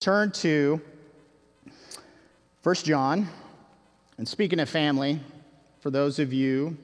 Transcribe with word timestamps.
turn 0.00 0.30
to 0.30 0.80
1 2.62 2.74
John. 2.76 3.28
And 4.16 4.26
speaking 4.26 4.58
of 4.58 4.68
family, 4.68 5.20
for 5.80 5.90
those 5.90 6.18
of 6.18 6.32
you 6.32 6.78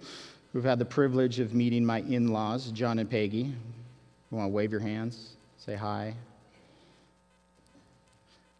who've 0.53 0.65
had 0.65 0.79
the 0.79 0.85
privilege 0.85 1.41
of 1.41 1.55
meeting 1.55 1.83
my 1.83 2.01
in 2.01 2.29
laws, 2.29 2.71
John 2.73 2.99
and 2.99 3.09
Peggy, 3.09 3.39
you 3.39 3.57
want 4.31 4.45
to 4.45 4.53
wave 4.53 4.71
your 4.71 4.83
hands, 4.83 5.37
say 5.57 5.75
hi. 5.75 6.13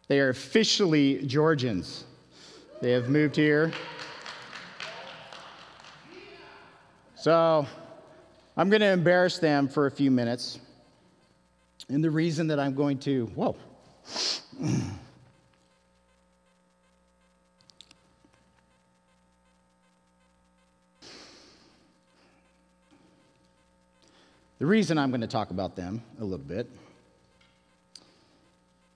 They 0.07 0.19
are 0.19 0.29
officially 0.29 1.23
Georgians. 1.27 2.05
They 2.81 2.91
have 2.93 3.09
moved 3.09 3.35
here. 3.35 3.71
So 7.15 7.67
I'm 8.55 8.69
going 8.69 8.81
to 8.81 8.87
embarrass 8.87 9.37
them 9.37 9.67
for 9.67 9.85
a 9.85 9.91
few 9.91 10.09
minutes. 10.09 10.59
And 11.89 12.03
the 12.03 12.09
reason 12.09 12.47
that 12.47 12.59
I'm 12.59 12.73
going 12.73 12.97
to, 12.99 13.27
whoa. 13.35 13.55
The 14.59 14.89
reason 24.65 24.97
I'm 24.97 25.11
going 25.11 25.21
to 25.21 25.27
talk 25.27 25.51
about 25.51 25.75
them 25.75 26.01
a 26.19 26.23
little 26.23 26.39
bit 26.39 26.67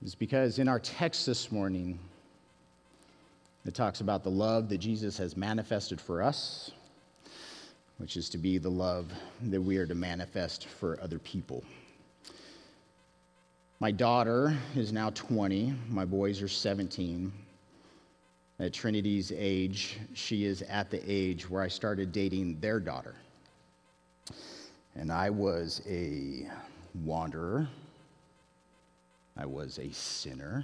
is 0.04 0.16
because 0.16 0.58
in 0.58 0.68
our 0.68 0.80
text 0.80 1.28
this 1.28 1.52
morning, 1.52 2.00
it 3.64 3.76
talks 3.76 4.02
about 4.02 4.24
the 4.24 4.32
love 4.32 4.68
that 4.70 4.80
Jesus 4.80 5.20
has 5.20 5.38
manifested 5.38 6.02
for 6.02 6.24
us, 6.24 6.72
which 8.00 8.18
is 8.18 8.30
to 8.30 8.40
be 8.40 8.58
the 8.58 8.72
love 8.72 9.14
that 9.44 9.62
we 9.62 9.78
are 9.78 9.86
to 9.86 9.94
manifest 9.94 10.66
for 10.66 11.00
other 11.00 11.20
people. 11.20 11.64
My 13.82 13.90
daughter 13.90 14.56
is 14.76 14.94
now 14.94 15.10
20, 15.10 15.74
my 15.90 16.06
boys 16.06 16.44
are 16.44 16.48
17. 16.48 17.34
At 18.60 18.74
Trinity's 18.74 19.34
age, 19.36 19.98
she 20.14 20.46
is 20.46 20.62
at 20.62 20.92
the 20.92 21.02
age 21.04 21.50
where 21.50 21.64
I 21.64 21.68
started 21.68 22.12
dating 22.12 22.60
their 22.60 22.80
daughter. 22.80 23.16
And 24.94 25.12
I 25.12 25.32
was 25.32 25.82
a 25.90 26.48
wanderer, 27.04 27.68
I 29.36 29.48
was 29.48 29.80
a 29.80 29.92
sinner, 29.92 30.64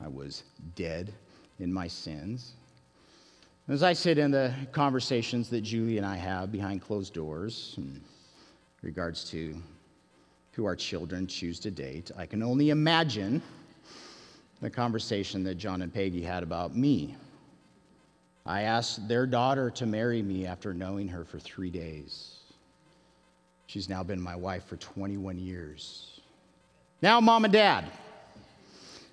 I 0.00 0.08
was 0.08 0.42
dead 0.74 1.12
in 1.60 1.72
my 1.72 1.86
sins. 1.86 2.54
As 3.68 3.84
I 3.84 3.92
sit 3.92 4.18
in 4.18 4.32
the 4.32 4.52
conversations 4.72 5.48
that 5.50 5.60
Julie 5.60 5.96
and 5.96 6.06
I 6.06 6.16
have 6.16 6.50
behind 6.50 6.82
closed 6.82 7.14
doors 7.14 7.74
in 7.76 8.00
regards 8.82 9.22
to 9.30 9.54
who 10.60 10.66
our 10.66 10.76
children 10.76 11.26
choose 11.26 11.58
to 11.58 11.70
date. 11.70 12.10
I 12.18 12.26
can 12.26 12.42
only 12.42 12.68
imagine 12.68 13.40
the 14.60 14.68
conversation 14.68 15.42
that 15.44 15.54
John 15.54 15.80
and 15.80 15.90
Peggy 15.90 16.20
had 16.20 16.42
about 16.42 16.76
me. 16.76 17.16
I 18.44 18.62
asked 18.62 19.08
their 19.08 19.24
daughter 19.24 19.70
to 19.70 19.86
marry 19.86 20.20
me 20.20 20.44
after 20.44 20.74
knowing 20.74 21.08
her 21.08 21.24
for 21.24 21.38
three 21.38 21.70
days. 21.70 22.40
She's 23.68 23.88
now 23.88 24.02
been 24.02 24.20
my 24.20 24.36
wife 24.36 24.66
for 24.66 24.76
21 24.76 25.38
years. 25.38 26.20
Now, 27.00 27.22
mom 27.22 27.44
and 27.46 27.52
dad, 27.54 27.86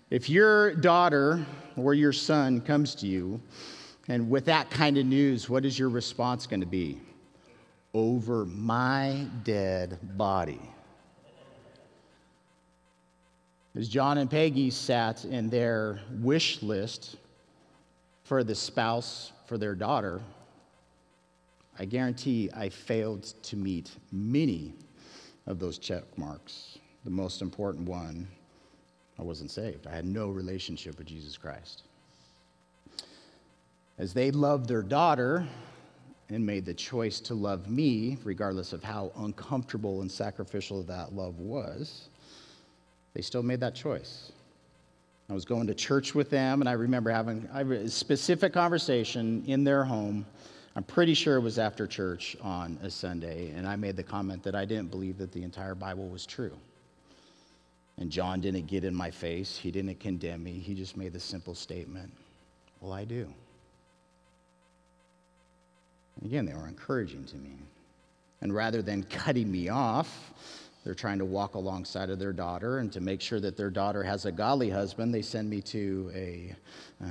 if 0.09 0.29
your 0.29 0.75
daughter 0.75 1.45
or 1.77 1.93
your 1.93 2.11
son 2.11 2.59
comes 2.59 2.93
to 2.95 3.07
you 3.07 3.39
and 4.09 4.29
with 4.29 4.43
that 4.45 4.69
kind 4.69 4.97
of 4.97 5.05
news, 5.05 5.49
what 5.49 5.63
is 5.63 5.79
your 5.79 5.87
response 5.87 6.45
going 6.45 6.59
to 6.59 6.65
be? 6.65 6.99
Over 7.93 8.45
my 8.45 9.27
dead 9.45 9.97
body. 10.17 10.59
As 13.77 13.87
John 13.87 14.17
and 14.17 14.27
Peggy 14.27 14.71
sat 14.71 15.23
in 15.23 15.51
their 15.51 15.99
wish 16.21 16.63
list 16.63 17.17
for 18.23 18.43
the 18.43 18.55
spouse 18.55 19.33
for 19.45 19.59
their 19.59 19.75
daughter, 19.75 20.19
I 21.77 21.85
guarantee 21.85 22.49
I 22.55 22.69
failed 22.69 23.35
to 23.43 23.55
meet 23.55 23.91
many 24.11 24.73
of 25.45 25.59
those 25.59 25.77
check 25.77 26.05
marks. 26.17 26.79
The 27.03 27.11
most 27.11 27.43
important 27.43 27.87
one, 27.87 28.27
I 29.19 29.21
wasn't 29.21 29.51
saved. 29.51 29.85
I 29.85 29.91
had 29.91 30.05
no 30.05 30.29
relationship 30.29 30.97
with 30.97 31.05
Jesus 31.05 31.37
Christ. 31.37 31.83
As 33.99 34.11
they 34.11 34.31
loved 34.31 34.67
their 34.67 34.81
daughter 34.81 35.47
and 36.29 36.43
made 36.43 36.65
the 36.65 36.73
choice 36.73 37.19
to 37.19 37.35
love 37.35 37.69
me, 37.69 38.17
regardless 38.23 38.73
of 38.73 38.83
how 38.83 39.11
uncomfortable 39.17 40.01
and 40.01 40.11
sacrificial 40.11 40.81
that 40.81 41.13
love 41.13 41.37
was, 41.37 42.09
they 43.17 43.23
still 43.23 43.41
made 43.41 43.59
that 43.61 43.73
choice. 43.73 44.31
I 45.27 45.33
was 45.33 45.43
going 45.43 45.65
to 45.65 45.73
church 45.73 46.13
with 46.13 46.29
them, 46.29 46.61
and 46.61 46.69
I 46.69 46.73
remember 46.73 47.09
having 47.09 47.49
a 47.51 47.89
specific 47.89 48.53
conversation 48.53 49.43
in 49.47 49.63
their 49.63 49.83
home. 49.83 50.23
I'm 50.75 50.83
pretty 50.83 51.15
sure 51.15 51.37
it 51.37 51.39
was 51.39 51.57
after 51.57 51.87
church 51.87 52.37
on 52.43 52.77
a 52.83 52.91
Sunday, 52.91 53.49
and 53.55 53.67
I 53.67 53.75
made 53.75 53.95
the 53.95 54.03
comment 54.03 54.43
that 54.43 54.53
I 54.53 54.65
didn't 54.65 54.91
believe 54.91 55.17
that 55.17 55.31
the 55.31 55.41
entire 55.41 55.73
Bible 55.73 56.07
was 56.09 56.27
true. 56.27 56.55
And 57.97 58.11
John 58.11 58.39
didn't 58.39 58.67
get 58.67 58.83
in 58.83 58.93
my 58.93 59.09
face, 59.09 59.57
he 59.57 59.71
didn't 59.71 59.99
condemn 59.99 60.43
me, 60.43 60.51
he 60.51 60.75
just 60.75 60.95
made 60.95 61.11
the 61.11 61.19
simple 61.19 61.55
statement, 61.55 62.13
Well, 62.81 62.93
I 62.93 63.03
do. 63.03 63.33
And 66.17 66.29
again, 66.29 66.45
they 66.45 66.53
were 66.53 66.67
encouraging 66.67 67.25
to 67.25 67.35
me. 67.37 67.53
And 68.41 68.53
rather 68.53 68.83
than 68.83 69.01
cutting 69.09 69.51
me 69.51 69.69
off, 69.69 70.31
they're 70.87 70.93
trying 70.93 71.19
to 71.19 71.25
walk 71.25 71.55
alongside 71.55 72.09
of 72.09 72.17
their 72.17 72.31
daughter, 72.31 72.77
and 72.77 72.93
to 72.93 73.01
make 73.01 73.19
sure 73.19 73.41
that 73.41 73.57
their 73.57 73.69
daughter 73.69 74.01
has 74.03 74.23
a 74.23 74.31
godly 74.31 74.69
husband, 74.69 75.13
they 75.13 75.21
send 75.21 75.49
me 75.49 75.61
to 75.63 76.09
a. 76.15 76.55
Uh, 77.03 77.07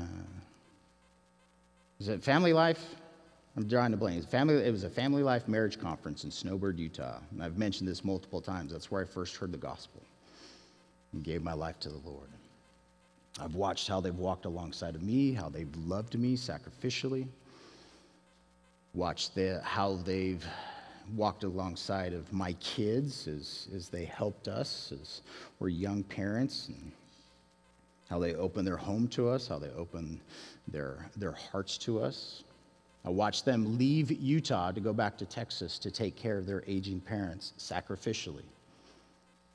is 2.00 2.08
it 2.08 2.22
Family 2.22 2.54
Life? 2.54 2.82
I'm 3.54 3.68
drawing 3.68 3.92
a 3.92 3.96
blank. 3.98 4.26
Family, 4.30 4.54
it 4.54 4.70
was 4.70 4.84
a 4.84 4.88
Family 4.88 5.22
Life 5.22 5.46
marriage 5.46 5.78
conference 5.78 6.24
in 6.24 6.30
Snowbird, 6.30 6.78
Utah. 6.78 7.18
And 7.32 7.42
I've 7.42 7.58
mentioned 7.58 7.86
this 7.86 8.02
multiple 8.02 8.40
times. 8.40 8.72
That's 8.72 8.90
where 8.90 9.02
I 9.02 9.04
first 9.04 9.36
heard 9.36 9.52
the 9.52 9.58
gospel 9.58 10.00
and 11.12 11.22
gave 11.22 11.42
my 11.42 11.52
life 11.52 11.78
to 11.80 11.90
the 11.90 12.00
Lord. 12.08 12.28
I've 13.38 13.56
watched 13.56 13.88
how 13.88 14.00
they've 14.00 14.16
walked 14.16 14.46
alongside 14.46 14.94
of 14.94 15.02
me, 15.02 15.34
how 15.34 15.50
they've 15.50 15.76
loved 15.84 16.18
me 16.18 16.34
sacrificially, 16.34 17.26
watched 18.94 19.34
the, 19.34 19.60
how 19.62 19.96
they've 19.96 20.42
walked 21.14 21.44
alongside 21.44 22.12
of 22.12 22.32
my 22.32 22.52
kids 22.54 23.28
as, 23.28 23.68
as 23.74 23.88
they 23.88 24.04
helped 24.04 24.48
us 24.48 24.92
as 25.00 25.22
we're 25.58 25.68
young 25.68 26.02
parents 26.02 26.68
and 26.68 26.92
how 28.08 28.18
they 28.18 28.34
open 28.34 28.64
their 28.64 28.76
home 28.76 29.08
to 29.08 29.28
us, 29.28 29.48
how 29.48 29.58
they 29.58 29.70
open 29.70 30.20
their, 30.68 31.10
their 31.16 31.32
hearts 31.32 31.76
to 31.78 32.00
us. 32.00 32.44
I 33.04 33.10
watched 33.10 33.44
them 33.44 33.78
leave 33.78 34.10
Utah 34.10 34.72
to 34.72 34.80
go 34.80 34.92
back 34.92 35.16
to 35.18 35.26
Texas 35.26 35.78
to 35.78 35.90
take 35.90 36.16
care 36.16 36.38
of 36.38 36.46
their 36.46 36.64
aging 36.66 37.00
parents 37.00 37.52
sacrificially. 37.58 38.44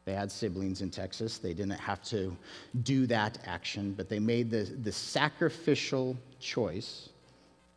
They 0.06 0.13
had 0.13 0.31
siblings 0.31 0.81
in 0.81 0.89
Texas. 0.89 1.38
They 1.38 1.53
didn't 1.53 1.79
have 1.79 2.01
to 2.06 2.35
do 2.83 3.06
that 3.07 3.38
action, 3.45 3.94
but 3.94 4.09
they 4.09 4.19
made 4.19 4.50
the, 4.50 4.63
the 4.83 4.91
sacrificial 4.91 6.18
choice 6.39 7.09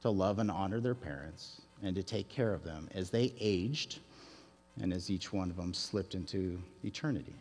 to 0.02 0.10
love 0.10 0.38
and 0.38 0.50
honor 0.50 0.80
their 0.80 0.94
parents 0.94 1.60
and 1.84 1.94
to 1.94 2.02
take 2.02 2.28
care 2.28 2.54
of 2.54 2.64
them 2.64 2.88
as 2.94 3.10
they 3.10 3.32
aged 3.38 3.98
and 4.80 4.92
as 4.92 5.10
each 5.10 5.32
one 5.32 5.50
of 5.50 5.56
them 5.56 5.72
slipped 5.72 6.14
into 6.14 6.58
eternity. 6.82 7.34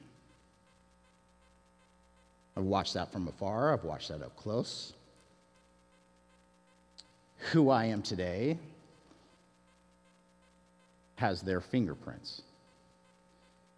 I've 2.55 2.63
watched 2.63 2.93
that 2.93 3.11
from 3.11 3.27
afar, 3.27 3.73
I've 3.73 3.83
watched 3.83 4.09
that 4.09 4.21
up 4.21 4.35
close. 4.35 4.93
Who 7.51 7.69
I 7.69 7.85
am 7.85 8.01
today 8.01 8.57
has 11.15 11.41
their 11.41 11.61
fingerprints. 11.61 12.41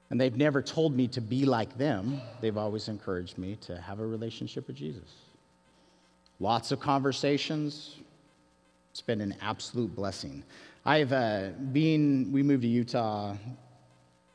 And 0.10 0.20
they've 0.20 0.36
never 0.36 0.62
told 0.62 0.96
me 0.96 1.08
to 1.10 1.22
be 1.22 1.46
like 1.46 1.78
them. 1.78 2.22
They've 2.42 2.58
always 2.58 2.90
encouraged 2.90 3.38
me 3.38 3.56
to 3.62 3.80
have 3.80 4.00
a 4.00 4.06
relationship 4.06 4.68
with 4.68 4.76
Jesus. 4.76 5.14
Lots 6.40 6.72
of 6.72 6.80
conversations, 6.80 7.96
it's 8.96 9.02
been 9.02 9.20
an 9.20 9.36
absolute 9.42 9.94
blessing. 9.94 10.42
I've 10.86 11.12
uh, 11.12 11.50
been, 11.74 12.32
we 12.32 12.42
moved 12.42 12.62
to 12.62 12.70
Utah. 12.70 13.36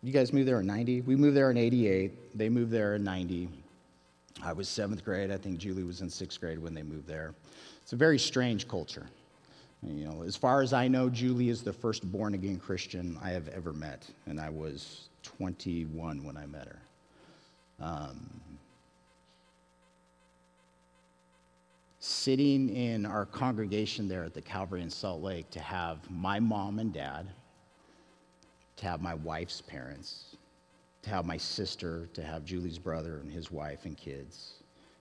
You 0.02 0.12
guys 0.12 0.34
moved 0.34 0.46
there 0.46 0.60
in 0.60 0.66
90? 0.66 1.00
We 1.00 1.16
moved 1.16 1.34
there 1.34 1.50
in 1.50 1.56
88. 1.56 2.36
They 2.36 2.50
moved 2.50 2.70
there 2.70 2.96
in 2.96 3.02
90. 3.02 3.48
I 4.42 4.52
was 4.52 4.68
seventh 4.68 5.02
grade. 5.02 5.30
I 5.30 5.38
think 5.38 5.56
Julie 5.56 5.82
was 5.82 6.02
in 6.02 6.10
sixth 6.10 6.38
grade 6.40 6.58
when 6.58 6.74
they 6.74 6.82
moved 6.82 7.06
there. 7.06 7.32
It's 7.82 7.94
a 7.94 7.96
very 7.96 8.18
strange 8.18 8.68
culture. 8.68 9.06
You 9.82 10.04
know, 10.04 10.24
as 10.24 10.36
far 10.36 10.60
as 10.60 10.74
I 10.74 10.88
know, 10.88 11.08
Julie 11.08 11.48
is 11.48 11.62
the 11.62 11.72
first 11.72 12.04
born 12.12 12.34
again 12.34 12.58
Christian 12.58 13.18
I 13.22 13.30
have 13.30 13.48
ever 13.48 13.72
met, 13.72 14.06
and 14.26 14.38
I 14.38 14.50
was 14.50 15.08
21 15.22 16.22
when 16.22 16.36
I 16.36 16.44
met 16.44 16.66
her. 16.66 16.82
Um, 17.80 18.30
sitting 22.00 22.70
in 22.70 23.04
our 23.04 23.26
congregation 23.26 24.08
there 24.08 24.24
at 24.24 24.32
the 24.32 24.40
Calvary 24.40 24.80
in 24.80 24.90
Salt 24.90 25.22
Lake 25.22 25.50
to 25.50 25.60
have 25.60 26.10
my 26.10 26.40
mom 26.40 26.78
and 26.78 26.92
dad, 26.92 27.28
to 28.76 28.86
have 28.86 29.02
my 29.02 29.14
wife's 29.14 29.60
parents, 29.60 30.36
to 31.02 31.10
have 31.10 31.26
my 31.26 31.36
sister, 31.36 32.08
to 32.14 32.22
have 32.22 32.44
Julie's 32.44 32.78
brother 32.78 33.18
and 33.18 33.30
his 33.30 33.50
wife 33.50 33.84
and 33.84 33.96
kids, 33.96 34.54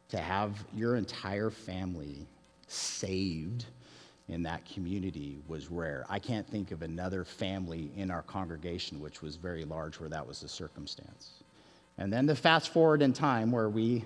to 0.10 0.18
have 0.18 0.66
your 0.75 0.98
entire 0.98 1.50
family 1.50 2.28
saved 2.68 3.66
in 4.28 4.44
that 4.44 4.66
community 4.66 5.40
was 5.48 5.72
rare. 5.72 6.06
I 6.10 6.19
can't 6.19 6.48
think 6.48 6.72
of 6.72 6.81
another 6.81 7.24
family 7.24 7.92
in 7.96 8.12
our 8.12 8.22
congregation, 8.24 9.00
which 9.00 9.22
was 9.22 9.38
very 9.38 9.63
large, 9.63 10.00
where 10.00 10.10
that 10.10 10.28
was 10.28 10.42
the 10.42 10.50
circumstance. 10.50 11.44
And 11.98 12.12
then 12.12 12.25
the 12.25 12.36
fast 12.36 12.69
forward 12.69 13.01
in 13.01 13.13
time 13.13 13.51
where 13.51 13.69
we 13.69 14.06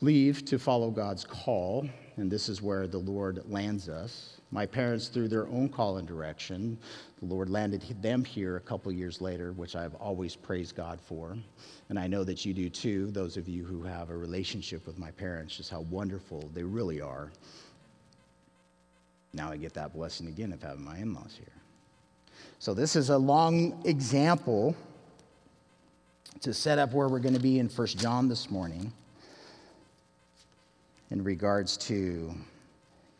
leave 0.00 0.44
to 0.46 0.58
follow 0.58 0.90
God's 0.90 1.24
call, 1.24 1.88
and 2.16 2.30
this 2.30 2.48
is 2.48 2.62
where 2.62 2.86
the 2.86 2.98
Lord 2.98 3.42
lands 3.50 3.88
us. 3.88 4.40
My 4.50 4.66
parents, 4.66 5.08
through 5.08 5.28
their 5.28 5.48
own 5.48 5.68
call 5.68 5.96
and 5.96 6.06
direction, 6.06 6.78
the 7.18 7.26
Lord 7.26 7.50
landed 7.50 7.82
them 8.00 8.24
here 8.24 8.56
a 8.56 8.60
couple 8.60 8.92
years 8.92 9.20
later, 9.20 9.52
which 9.52 9.74
I've 9.74 9.94
always 9.96 10.36
praised 10.36 10.76
God 10.76 11.00
for. 11.00 11.36
And 11.88 11.98
I 11.98 12.06
know 12.06 12.22
that 12.22 12.44
you 12.44 12.54
do 12.54 12.70
too, 12.70 13.10
those 13.10 13.36
of 13.36 13.48
you 13.48 13.64
who 13.64 13.82
have 13.82 14.10
a 14.10 14.16
relationship 14.16 14.86
with 14.86 14.98
my 14.98 15.10
parents, 15.10 15.56
just 15.56 15.70
how 15.70 15.80
wonderful 15.80 16.50
they 16.54 16.62
really 16.62 17.00
are. 17.00 17.32
Now 19.32 19.50
I 19.50 19.56
get 19.56 19.74
that 19.74 19.92
blessing 19.92 20.28
again 20.28 20.52
of 20.52 20.62
having 20.62 20.84
my 20.84 20.98
in 20.98 21.14
laws 21.14 21.34
here. 21.36 21.48
So, 22.60 22.74
this 22.74 22.94
is 22.96 23.10
a 23.10 23.18
long 23.18 23.82
example 23.84 24.76
to 26.40 26.54
set 26.54 26.78
up 26.78 26.92
where 26.92 27.08
we're 27.08 27.18
going 27.18 27.34
to 27.34 27.40
be 27.40 27.58
in 27.58 27.68
1 27.68 27.86
John 27.88 28.28
this 28.28 28.50
morning 28.50 28.92
in 31.14 31.22
regards 31.22 31.76
to 31.76 32.34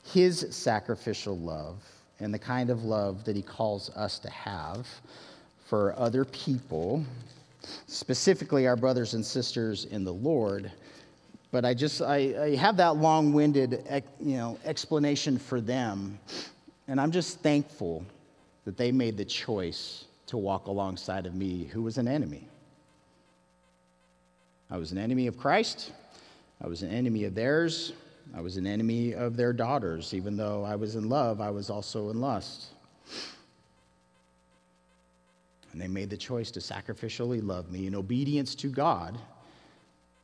his 0.03 0.49
sacrificial 0.51 1.39
love 1.39 1.77
and 2.19 2.35
the 2.35 2.39
kind 2.39 2.69
of 2.69 2.83
love 2.83 3.23
that 3.23 3.37
he 3.37 3.43
calls 3.43 3.89
us 3.91 4.19
to 4.19 4.29
have 4.31 4.85
for 5.65 5.97
other 5.97 6.25
people, 6.25 7.05
specifically 7.87 8.67
our 8.67 8.75
brothers 8.75 9.15
and 9.15 9.25
sisters 9.25 9.85
in 9.85 10.03
the 10.03 10.13
Lord, 10.13 10.73
but 11.53 11.65
I 11.65 11.73
just, 11.73 12.03
I, 12.03 12.17
I 12.47 12.57
have 12.57 12.77
that 12.79 12.97
long 12.97 13.33
winded 13.33 13.85
you 14.19 14.39
know, 14.39 14.59
explanation 14.65 15.39
for 15.39 15.61
them. 15.61 16.19
And 16.89 17.01
I'm 17.01 17.13
just 17.13 17.43
thankful 17.43 18.05
that 18.65 18.77
they 18.77 18.91
made 18.91 19.17
the 19.17 19.25
choice 19.25 20.07
to 20.27 20.37
walk 20.37 20.67
alongside 20.67 21.27
of 21.27 21.37
me, 21.37 21.67
who 21.67 21.83
was 21.83 21.99
an 21.99 22.09
enemy. 22.09 22.49
I 24.69 24.79
was 24.79 24.91
an 24.91 24.99
enemy 24.99 25.29
of 25.29 25.39
Christ. 25.39 25.93
I 26.65 26.67
was 26.67 26.83
an 26.83 26.91
enemy 26.91 27.25
of 27.25 27.35
theirs. 27.35 27.93
I 28.35 28.41
was 28.41 28.57
an 28.57 28.67
enemy 28.67 29.13
of 29.13 29.37
their 29.37 29.53
daughters. 29.53 30.15
Even 30.15 30.35
though 30.35 30.65
I 30.65 30.77
was 30.77 30.97
in 30.97 31.11
love, 31.11 31.39
I 31.39 31.51
was 31.51 31.69
also 31.69 32.09
in 32.09 32.23
lust. 32.23 32.69
And 35.73 35.81
they 35.81 35.89
made 35.89 36.09
the 36.09 36.17
choice 36.17 36.51
to 36.53 36.61
sacrificially 36.61 37.47
love 37.47 37.71
me 37.71 37.87
in 37.87 37.95
obedience 37.95 38.55
to 38.55 38.69
God 38.69 39.19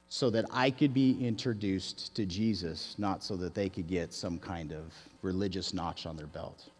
so 0.08 0.30
that 0.30 0.46
I 0.50 0.70
could 0.70 0.94
be 0.94 1.18
introduced 1.20 2.14
to 2.14 2.24
Jesus, 2.24 2.94
not 2.96 3.22
so 3.22 3.36
that 3.36 3.54
they 3.54 3.68
could 3.68 3.86
get 3.86 4.14
some 4.14 4.38
kind 4.38 4.72
of 4.72 4.94
religious 5.20 5.74
notch 5.74 6.06
on 6.06 6.16
their 6.16 6.26
belt. 6.26 6.70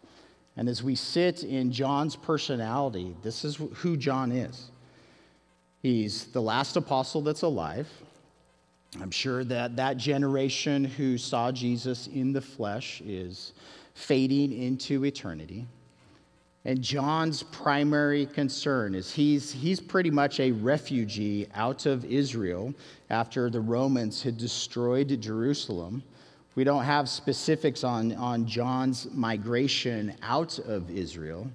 And 0.57 0.71
as 0.71 0.83
we 0.83 0.95
sit 0.95 1.45
in 1.45 1.71
John's 1.71 2.17
personality, 2.17 3.15
this 3.23 3.45
is 3.45 3.57
who 3.75 3.99
John 3.99 4.33
is. 4.33 4.71
He's 5.83 6.25
the 6.27 6.41
last 6.41 6.77
apostle 6.77 7.21
that's 7.21 7.43
alive. 7.43 7.89
I'm 8.99 9.11
sure 9.11 9.45
that 9.45 9.77
that 9.77 9.99
generation 9.99 10.85
who 10.85 11.17
saw 11.17 11.53
Jesus 11.53 12.09
in 12.09 12.33
the 12.33 12.41
flesh 12.41 13.01
is 13.03 13.53
fading 13.95 14.53
into 14.53 15.05
eternity. 15.05 15.67
And 16.65 16.83
John's 16.83 17.43
primary 17.43 18.27
concern 18.27 18.95
is 18.95 19.13
he's, 19.13 19.51
he's 19.51 19.81
pretty 19.81 20.11
much 20.11 20.41
a 20.41 20.53
refugee 20.53 21.47
out 21.55 21.87
of 21.87 22.05
Israel 22.05 22.75
after 23.09 23.49
the 23.49 23.61
Romans 23.61 24.23
had 24.23 24.37
destroyed 24.37 25.21
Jerusalem. 25.21 26.03
We 26.57 26.65
don't 26.65 26.85
have 26.85 27.09
specifics 27.09 27.85
on, 27.85 28.13
on 28.17 28.45
John's 28.45 29.09
migration 29.13 30.15
out 30.23 30.59
of 30.59 30.91
Israel, 30.91 31.51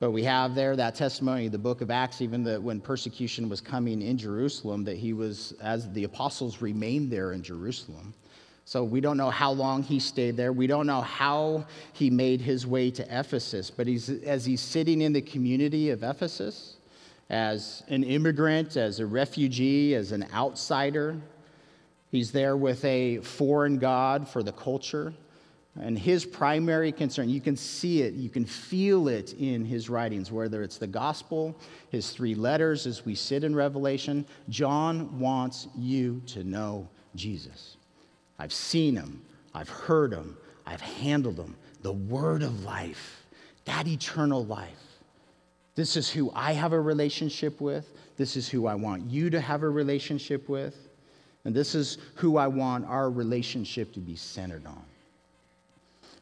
but 0.00 0.12
we 0.12 0.24
have 0.24 0.54
there 0.54 0.74
that 0.74 0.94
testimony 0.94 1.48
the 1.48 1.58
book 1.58 1.82
of 1.82 1.90
Acts, 1.90 2.22
even 2.22 2.42
that 2.44 2.60
when 2.60 2.80
persecution 2.80 3.50
was 3.50 3.60
coming 3.60 4.00
in 4.00 4.16
Jerusalem, 4.16 4.82
that 4.84 4.96
he 4.96 5.12
was, 5.12 5.52
as 5.62 5.92
the 5.92 6.04
apostles 6.04 6.62
remained 6.62 7.12
there 7.12 7.32
in 7.32 7.42
Jerusalem. 7.42 8.14
So 8.64 8.82
we 8.82 9.00
don't 9.00 9.18
know 9.18 9.30
how 9.30 9.50
long 9.50 9.82
he 9.82 10.00
stayed 10.00 10.36
there. 10.36 10.52
We 10.52 10.66
don't 10.66 10.86
know 10.86 11.02
how 11.02 11.66
he 11.92 12.08
made 12.08 12.40
his 12.40 12.66
way 12.66 12.90
to 12.92 13.02
Ephesus. 13.10 13.70
But 13.70 13.86
he's, 13.86 14.08
as 14.08 14.44
he's 14.46 14.60
sitting 14.60 15.02
in 15.02 15.12
the 15.12 15.20
community 15.20 15.90
of 15.90 16.02
Ephesus, 16.02 16.76
as 17.28 17.82
an 17.88 18.02
immigrant, 18.02 18.76
as 18.76 19.00
a 19.00 19.06
refugee, 19.06 19.94
as 19.94 20.12
an 20.12 20.26
outsider, 20.32 21.16
he's 22.10 22.32
there 22.32 22.56
with 22.56 22.84
a 22.84 23.18
foreign 23.18 23.78
God 23.78 24.26
for 24.28 24.42
the 24.42 24.52
culture. 24.52 25.12
And 25.80 25.98
his 25.98 26.26
primary 26.26 26.92
concern, 26.92 27.30
you 27.30 27.40
can 27.40 27.56
see 27.56 28.02
it, 28.02 28.12
you 28.12 28.28
can 28.28 28.44
feel 28.44 29.08
it 29.08 29.32
in 29.34 29.64
his 29.64 29.88
writings, 29.88 30.30
whether 30.30 30.62
it's 30.62 30.76
the 30.76 30.86
gospel, 30.86 31.56
his 31.88 32.10
three 32.10 32.34
letters 32.34 32.86
as 32.86 33.06
we 33.06 33.14
sit 33.14 33.44
in 33.44 33.54
Revelation. 33.54 34.26
John 34.50 35.18
wants 35.18 35.68
you 35.74 36.20
to 36.26 36.44
know 36.44 36.86
Jesus. 37.16 37.78
I've 38.38 38.52
seen 38.52 38.94
him, 38.94 39.22
I've 39.54 39.70
heard 39.70 40.12
him, 40.12 40.36
I've 40.66 40.82
handled 40.82 41.38
him. 41.38 41.56
The 41.80 41.92
word 41.92 42.42
of 42.42 42.64
life, 42.64 43.24
that 43.64 43.88
eternal 43.88 44.44
life. 44.44 45.00
This 45.76 45.96
is 45.96 46.10
who 46.10 46.30
I 46.34 46.52
have 46.52 46.74
a 46.74 46.80
relationship 46.80 47.58
with. 47.58 47.86
This 48.18 48.36
is 48.36 48.50
who 48.50 48.66
I 48.66 48.74
want 48.74 49.10
you 49.10 49.30
to 49.30 49.40
have 49.40 49.62
a 49.62 49.68
relationship 49.68 50.46
with. 50.46 50.76
And 51.46 51.54
this 51.54 51.74
is 51.74 51.96
who 52.16 52.36
I 52.36 52.48
want 52.48 52.84
our 52.84 53.10
relationship 53.10 53.94
to 53.94 54.00
be 54.00 54.14
centered 54.14 54.66
on. 54.66 54.84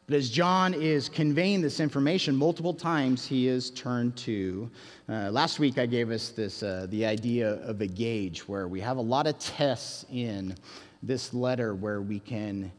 But 0.09 0.17
as 0.17 0.31
John 0.31 0.73
is 0.73 1.07
conveying 1.07 1.61
this 1.61 1.79
information, 1.79 2.35
multiple 2.35 2.73
times 2.73 3.27
he 3.27 3.47
is 3.47 3.69
turned 3.69 4.17
to. 4.17 4.67
Uh, 5.07 5.29
last 5.29 5.59
week 5.59 5.77
I 5.77 5.85
gave 5.85 6.09
us 6.09 6.29
this 6.29 6.63
uh, 6.63 6.87
the 6.89 7.05
idea 7.05 7.61
of 7.61 7.79
a 7.81 7.85
gauge, 7.85 8.39
where 8.47 8.67
we 8.67 8.79
have 8.79 8.97
a 8.97 9.01
lot 9.01 9.27
of 9.27 9.37
tests 9.37 10.07
in 10.11 10.55
this 11.03 11.31
letter 11.31 11.75
where 11.75 12.01
we 12.01 12.19
can 12.19 12.71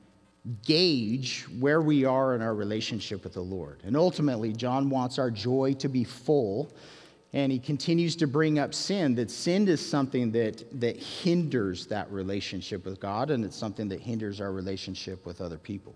gauge 0.65 1.47
where 1.61 1.81
we 1.81 2.05
are 2.05 2.35
in 2.35 2.43
our 2.43 2.57
relationship 2.57 3.23
with 3.23 3.35
the 3.35 3.41
Lord. 3.41 3.81
And 3.85 3.97
ultimately, 3.97 4.53
John 4.53 4.91
wants 4.91 5.17
our 5.17 5.31
joy 5.31 5.75
to 5.75 5.89
be 5.89 6.03
full. 6.03 6.73
And 7.33 7.53
he 7.53 7.61
continues 7.61 8.17
to 8.17 8.27
bring 8.27 8.59
up 8.59 8.75
sin, 8.75 9.15
that 9.15 9.31
sin 9.31 9.69
is 9.69 9.81
something 9.89 10.33
that, 10.33 10.65
that 10.81 10.97
hinders 10.97 11.87
that 11.87 12.11
relationship 12.11 12.85
with 12.85 12.99
God, 12.99 13.31
and 13.31 13.45
it's 13.45 13.55
something 13.55 13.87
that 13.91 14.01
hinders 14.01 14.41
our 14.41 14.51
relationship 14.51 15.25
with 15.25 15.41
other 15.41 15.57
people. 15.57 15.95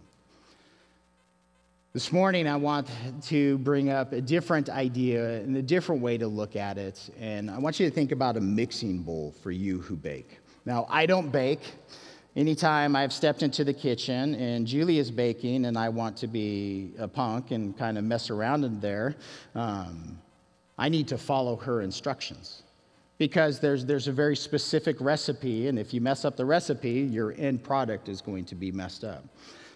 This 1.94 2.10
morning, 2.10 2.48
I 2.48 2.56
want 2.56 2.88
to 3.26 3.56
bring 3.58 3.88
up 3.88 4.12
a 4.12 4.20
different 4.20 4.68
idea 4.68 5.36
and 5.36 5.56
a 5.56 5.62
different 5.62 6.02
way 6.02 6.18
to 6.18 6.26
look 6.26 6.56
at 6.56 6.76
it. 6.76 7.08
And 7.20 7.48
I 7.48 7.58
want 7.58 7.78
you 7.78 7.88
to 7.88 7.94
think 7.94 8.10
about 8.10 8.36
a 8.36 8.40
mixing 8.40 8.98
bowl 8.98 9.32
for 9.44 9.52
you 9.52 9.80
who 9.80 9.94
bake. 9.94 10.40
Now, 10.64 10.88
I 10.90 11.06
don't 11.06 11.30
bake. 11.30 11.60
Anytime 12.34 12.96
I've 12.96 13.12
stepped 13.12 13.44
into 13.44 13.62
the 13.62 13.72
kitchen 13.72 14.34
and 14.34 14.66
Julie 14.66 14.98
is 14.98 15.12
baking 15.12 15.66
and 15.66 15.78
I 15.78 15.88
want 15.88 16.16
to 16.16 16.26
be 16.26 16.94
a 16.98 17.06
punk 17.06 17.52
and 17.52 17.78
kind 17.78 17.96
of 17.96 18.02
mess 18.02 18.28
around 18.28 18.64
in 18.64 18.80
there, 18.80 19.14
um, 19.54 20.20
I 20.76 20.88
need 20.88 21.06
to 21.06 21.16
follow 21.16 21.54
her 21.54 21.80
instructions 21.80 22.64
because 23.18 23.60
there's, 23.60 23.86
there's 23.86 24.08
a 24.08 24.12
very 24.12 24.34
specific 24.34 25.00
recipe, 25.00 25.68
and 25.68 25.78
if 25.78 25.94
you 25.94 26.00
mess 26.00 26.24
up 26.24 26.36
the 26.36 26.44
recipe, 26.44 26.90
your 26.90 27.36
end 27.38 27.62
product 27.62 28.08
is 28.08 28.20
going 28.20 28.46
to 28.46 28.56
be 28.56 28.72
messed 28.72 29.04
up. 29.04 29.24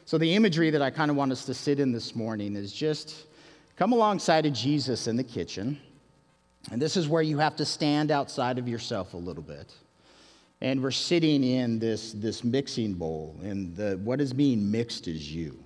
So, 0.09 0.17
the 0.17 0.35
imagery 0.35 0.71
that 0.71 0.81
I 0.81 0.89
kind 0.89 1.11
of 1.11 1.19
want 1.19 1.33
us 1.33 1.45
to 1.45 1.53
sit 1.53 1.79
in 1.79 1.93
this 1.93 2.17
morning 2.17 2.57
is 2.57 2.73
just 2.73 3.27
come 3.77 3.93
alongside 3.93 4.47
of 4.47 4.55
Jesus 4.55 5.07
in 5.07 5.17
the 5.17 5.23
kitchen, 5.23 5.79
and 6.71 6.81
this 6.81 6.97
is 6.97 7.07
where 7.07 7.21
you 7.21 7.37
have 7.37 7.57
to 7.57 7.67
stand 7.67 8.11
outside 8.11 8.59
of 8.59 8.67
yourself 8.67 9.13
a 9.13 9.19
little 9.19 9.43
bit 9.43 9.71
and 10.61 10.83
we're 10.83 10.91
sitting 10.91 11.45
in 11.45 11.79
this, 11.79 12.13
this 12.13 12.43
mixing 12.43 12.95
bowl, 12.95 13.37
and 13.43 13.77
the, 13.77 14.01
what 14.03 14.21
is 14.21 14.33
being 14.33 14.71
mixed 14.71 15.07
is 15.07 15.33
you. 15.33 15.63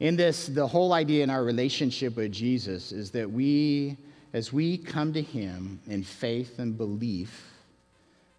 In 0.00 0.16
this, 0.16 0.46
the 0.46 0.66
whole 0.66 0.92
idea 0.92 1.22
in 1.22 1.30
our 1.30 1.44
relationship 1.44 2.16
with 2.16 2.32
Jesus 2.32 2.92
is 2.92 3.10
that 3.10 3.30
we, 3.30 3.96
as 4.32 4.52
we 4.52 4.78
come 4.78 5.12
to 5.12 5.22
Him 5.22 5.80
in 5.86 6.02
faith 6.02 6.58
and 6.58 6.76
belief, 6.76 7.50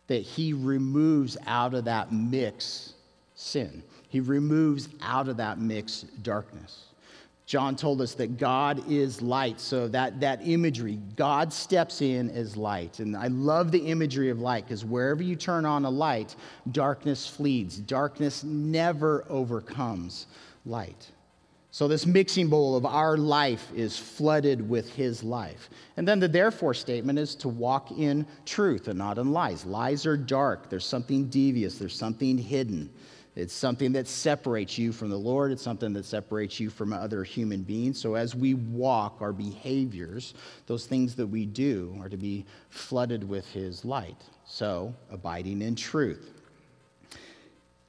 that 0.08 0.22
He 0.22 0.54
removes 0.54 1.38
out 1.46 1.74
of 1.74 1.86
that 1.86 2.12
mix 2.12 2.94
sin. 3.36 3.84
He 4.16 4.22
removes 4.22 4.88
out 5.02 5.28
of 5.28 5.36
that 5.36 5.60
mix 5.60 6.04
darkness. 6.22 6.86
John 7.46 7.76
told 7.76 8.00
us 8.00 8.14
that 8.14 8.38
God 8.38 8.90
is 8.90 9.22
light. 9.22 9.60
So 9.60 9.90
that, 9.90 10.22
that 10.22 10.40
imagery, 10.48 11.02
God 11.18 11.52
steps 11.52 12.02
in 12.02 12.30
as 12.30 12.56
light. 12.56 13.00
And 13.00 13.18
I 13.18 13.28
love 13.28 13.74
the 13.74 13.80
imagery 13.80 14.30
of 14.30 14.40
light 14.40 14.68
because 14.68 14.86
wherever 14.86 15.22
you 15.22 15.36
turn 15.36 15.66
on 15.66 15.84
a 15.84 15.90
light, 15.90 16.38
darkness 16.72 17.28
flees. 17.28 17.76
Darkness 17.76 18.46
never 18.46 19.26
overcomes 19.28 20.28
light. 20.66 21.12
So, 21.72 21.90
this 21.90 22.06
mixing 22.06 22.48
bowl 22.48 22.78
of 22.78 22.86
our 22.86 23.18
life 23.18 23.68
is 23.76 24.00
flooded 24.00 24.70
with 24.70 24.94
his 24.94 25.26
life. 25.26 25.70
And 25.98 26.08
then 26.08 26.22
the 26.22 26.30
therefore 26.30 26.74
statement 26.74 27.20
is 27.20 27.36
to 27.36 27.50
walk 27.50 27.92
in 27.92 28.26
truth 28.46 28.88
and 28.88 28.98
not 28.98 29.18
in 29.18 29.34
lies. 29.34 29.66
Lies 29.66 30.06
are 30.06 30.16
dark, 30.16 30.70
there's 30.70 30.86
something 30.86 31.26
devious, 31.26 31.78
there's 31.78 31.98
something 32.00 32.38
hidden. 32.38 32.90
It's 33.36 33.54
something 33.54 33.92
that 33.94 34.08
separates 34.08 34.78
you 34.78 34.94
from 34.94 35.10
the 35.10 35.18
Lord. 35.18 35.52
It's 35.52 35.62
something 35.62 35.92
that 35.94 36.06
separates 36.06 36.58
you 36.60 36.70
from 36.70 36.94
other 36.94 37.24
human 37.24 37.64
beings. 37.64 38.00
So, 38.00 38.16
as 38.16 38.34
we 38.34 38.54
walk, 38.54 39.18
our 39.20 39.34
behaviors, 39.34 40.34
those 40.68 40.86
things 40.86 41.16
that 41.16 41.28
we 41.28 41.46
do, 41.46 41.98
are 42.00 42.08
to 42.08 42.16
be 42.16 42.46
flooded 42.70 43.28
with 43.28 43.46
His 43.52 43.84
light. 43.84 44.24
So, 44.46 44.96
abiding 45.12 45.62
in 45.62 45.76
truth. 45.76 46.32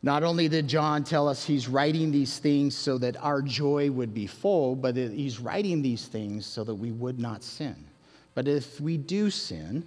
Not 0.03 0.23
only 0.23 0.49
did 0.49 0.69
John 0.69 1.05
tell 1.05 1.29
us 1.29 1.45
he's 1.45 1.69
writing 1.69 2.13
these 2.13 2.39
things 2.39 2.77
so 2.77 2.99
that 2.99 3.17
our 3.25 3.43
joy 3.43 3.91
would 3.91 4.15
be 4.15 4.27
full, 4.27 4.77
but 4.77 4.97
he's 4.97 5.41
writing 5.41 5.83
these 5.83 6.07
things 6.07 6.47
so 6.47 6.63
that 6.65 6.75
we 6.75 6.93
would 6.93 7.19
not 7.19 7.43
sin. 7.43 7.75
But 8.35 8.47
if 8.47 8.81
we 8.81 8.99
do 8.99 9.31
sin, 9.31 9.85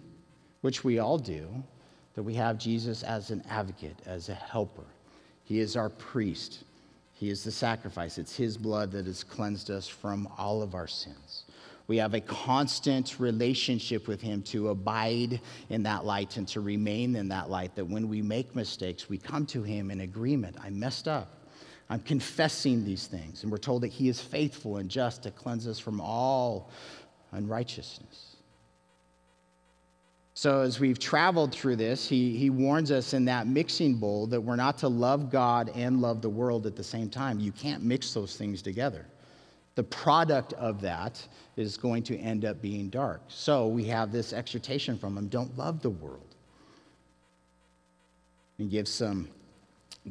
which 0.61 0.83
we 0.83 0.99
all 0.99 1.17
do, 1.17 1.63
that 2.15 2.23
we 2.23 2.33
have 2.33 2.57
Jesus 2.57 3.03
as 3.03 3.31
an 3.31 3.43
advocate, 3.49 3.95
as 4.05 4.27
a 4.29 4.33
helper. 4.33 4.83
He 5.49 5.59
is 5.59 5.75
our 5.75 5.89
priest. 5.89 6.59
He 7.15 7.31
is 7.31 7.43
the 7.43 7.51
sacrifice. 7.51 8.19
It's 8.19 8.37
his 8.37 8.55
blood 8.55 8.91
that 8.91 9.07
has 9.07 9.23
cleansed 9.23 9.71
us 9.71 9.87
from 9.87 10.29
all 10.37 10.61
of 10.61 10.75
our 10.75 10.87
sins. 10.87 11.45
We 11.87 11.97
have 11.97 12.13
a 12.13 12.21
constant 12.21 13.19
relationship 13.19 14.07
with 14.07 14.21
Him 14.21 14.43
to 14.43 14.69
abide 14.69 15.41
in 15.71 15.81
that 15.83 16.05
light 16.05 16.37
and 16.37 16.47
to 16.49 16.61
remain 16.61 17.15
in 17.15 17.29
that 17.29 17.49
light. 17.49 17.73
That 17.73 17.85
when 17.85 18.07
we 18.07 18.21
make 18.21 18.55
mistakes, 18.55 19.09
we 19.09 19.17
come 19.17 19.47
to 19.47 19.63
Him 19.63 19.89
in 19.89 20.01
agreement. 20.01 20.55
I 20.63 20.69
messed 20.69 21.07
up. 21.07 21.47
I'm 21.89 22.01
confessing 22.01 22.85
these 22.85 23.07
things. 23.07 23.41
And 23.41 23.51
we're 23.51 23.57
told 23.57 23.81
that 23.81 23.87
He 23.87 24.07
is 24.07 24.21
faithful 24.21 24.77
and 24.77 24.87
just 24.87 25.23
to 25.23 25.31
cleanse 25.31 25.67
us 25.67 25.79
from 25.79 25.99
all 25.99 26.69
unrighteousness. 27.31 28.28
So, 30.39 30.61
as 30.61 30.79
we've 30.79 30.97
traveled 30.97 31.51
through 31.51 31.75
this, 31.75 32.07
he, 32.07 32.37
he 32.37 32.49
warns 32.49 32.91
us 32.91 33.13
in 33.13 33.25
that 33.25 33.45
mixing 33.45 33.95
bowl 33.95 34.25
that 34.27 34.39
we're 34.39 34.55
not 34.55 34.77
to 34.77 34.87
love 34.87 35.29
God 35.29 35.69
and 35.75 35.99
love 35.99 36.21
the 36.21 36.29
world 36.29 36.65
at 36.65 36.77
the 36.77 36.83
same 36.83 37.09
time. 37.09 37.41
You 37.41 37.51
can't 37.51 37.83
mix 37.83 38.13
those 38.13 38.37
things 38.37 38.61
together 38.61 39.05
the 39.75 39.83
product 39.83 40.51
of 40.53 40.81
that 40.81 41.25
is 41.55 41.77
going 41.77 42.03
to 42.03 42.17
end 42.17 42.43
up 42.43 42.61
being 42.61 42.89
dark. 42.89 43.21
So 43.29 43.67
we 43.67 43.85
have 43.85 44.11
this 44.11 44.33
exhortation 44.33 44.97
from 44.97 45.17
him 45.17 45.29
don't 45.29 45.57
love 45.57 45.81
the 45.81 45.89
world. 45.89 46.35
And 48.57 48.69
give 48.69 48.89
some 48.89 49.29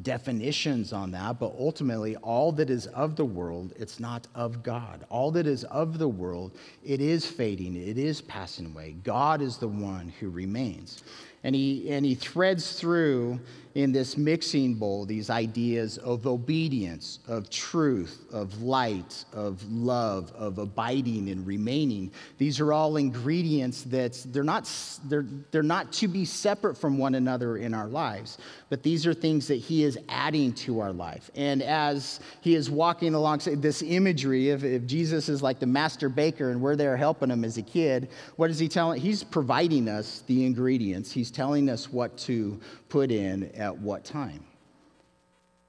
definitions 0.03 0.93
on 0.93 1.11
that, 1.13 1.39
but 1.39 1.55
ultimately, 1.59 2.17
all 2.17 2.53
that 2.53 2.71
is 2.71 2.87
of 2.89 3.17
the 3.17 3.25
world, 3.25 3.73
it's 3.77 3.99
not 3.99 4.27
of 4.35 4.63
God. 4.63 5.05
All 5.09 5.31
that 5.33 5.47
is 5.47 5.65
of 5.65 5.99
the 5.99 6.09
world, 6.09 6.53
it 6.85 7.01
is 7.01 7.27
fading, 7.27 7.75
it 7.75 7.99
is 7.99 8.21
passing 8.21 8.67
away. 8.67 8.97
God 9.03 9.41
is 9.43 9.57
the 9.57 9.69
one 9.69 10.13
who 10.21 10.31
remains. 10.31 11.03
And 11.45 11.55
he, 11.55 11.91
and 11.91 12.05
he 12.05 12.15
threads 12.15 12.79
through 12.79 13.41
in 13.79 13.93
this 13.93 14.17
mixing 14.17 14.75
bowl 14.75 15.05
these 15.05 15.31
ideas 15.31 15.99
of 15.99 16.27
obedience, 16.27 17.21
of 17.29 17.49
truth, 17.49 18.25
of 18.33 18.61
light, 18.61 19.25
of 19.33 19.63
love, 19.71 20.33
of 20.33 20.59
abiding 20.59 21.29
and 21.29 21.47
remaining. 21.47 22.11
These 22.39 22.59
are 22.59 22.73
all 22.73 22.97
ingredients 22.97 23.83
that 23.85 24.21
they're 24.31 24.43
not, 24.43 24.69
they're, 25.05 25.27
they're 25.53 25.63
not 25.63 25.93
to 25.93 26.09
be 26.09 26.25
separate 26.25 26.77
from 26.77 26.99
one 26.99 27.15
another 27.15 27.59
in 27.59 27.73
our 27.73 27.87
lives, 27.87 28.39
but 28.69 28.83
these 28.83 29.07
are 29.07 29.15
things 29.15 29.47
that 29.47 29.61
he 29.61 29.85
is 29.85 29.97
adding 30.09 30.53
to 30.55 30.81
our 30.81 30.93
life. 30.93 31.31
And 31.37 31.63
as 31.63 32.19
he 32.41 32.57
is 32.57 32.69
walking 32.69 33.15
alongside 33.15 33.63
this 33.63 33.83
imagery 33.83 34.51
of 34.51 34.65
if 34.65 34.87
Jesus 34.87 35.29
is 35.29 35.41
like 35.41 35.61
the 35.61 35.67
master 35.67 36.09
baker 36.09 36.51
and 36.51 36.61
we're 36.61 36.75
there 36.75 36.97
helping 36.97 37.31
him 37.31 37.45
as 37.45 37.59
a 37.59 37.63
kid, 37.63 38.09
what 38.35 38.51
is 38.51 38.59
he 38.59 38.67
telling? 38.67 39.01
He's 39.01 39.23
providing 39.23 39.89
us 39.89 40.25
the 40.27 40.45
ingredients. 40.45 41.13
He's 41.13 41.31
telling 41.31 41.71
us 41.71 41.93
what 41.93 42.19
to 42.19 42.61
put 42.89 43.13
in 43.13 43.51
at 43.69 43.79
what 43.79 44.05
time. 44.05 44.45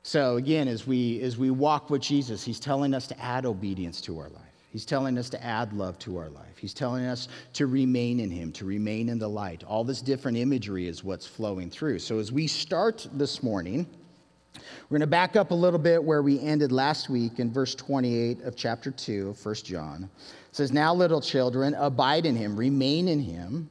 So 0.03 0.38
again, 0.38 0.68
as 0.68 0.88
we 0.88 1.22
as 1.22 1.38
we 1.38 1.51
walk 1.51 1.89
with 1.89 2.01
Jesus, 2.01 2.44
he's 2.44 2.60
telling 2.60 2.94
us 2.94 3.06
to 3.08 3.20
add 3.20 3.46
obedience 3.46 4.01
to 4.01 4.18
our 4.18 4.29
life. 4.29 4.44
He's 4.72 4.86
telling 4.86 5.18
us 5.18 5.29
to 5.32 5.44
add 5.44 5.74
love 5.74 5.98
to 6.00 6.18
our 6.18 6.29
life. 6.29 6.58
He's 6.58 6.74
telling 6.74 7.06
us 7.06 7.27
to 7.53 7.68
remain 7.68 8.20
in 8.20 8.29
him, 8.29 8.51
to 8.53 8.65
remain 8.65 9.10
in 9.10 9.18
the 9.20 9.27
light. 9.27 9.63
All 9.63 9.84
this 9.84 10.01
different 10.01 10.38
imagery 10.38 10.88
is 10.88 11.03
what's 11.03 11.25
flowing 11.25 11.70
through. 11.70 12.00
So 12.00 12.20
as 12.20 12.32
we 12.32 12.46
start 12.48 13.08
this 13.13 13.41
morning, 13.41 13.88
we're 14.56 14.98
going 14.98 15.01
to 15.01 15.08
back 15.08 15.36
up 15.36 15.51
a 15.51 15.56
little 15.56 15.79
bit 15.79 16.03
where 16.03 16.22
we 16.22 16.39
ended 16.39 16.72
last 16.72 17.10
week 17.10 17.39
in 17.39 17.51
verse 17.51 17.74
28 17.75 18.44
of 18.44 18.56
chapter 18.56 18.91
2 18.91 19.29
of 19.29 19.46
1 19.46 19.56
John. 19.56 20.10
It 20.50 20.56
says, 20.56 20.72
Now, 20.72 20.94
little 20.94 21.22
children, 21.22 21.74
abide 21.74 22.27
in 22.27 22.36
him, 22.36 22.56
remain 22.56 23.08
in 23.08 23.20
him 23.20 23.70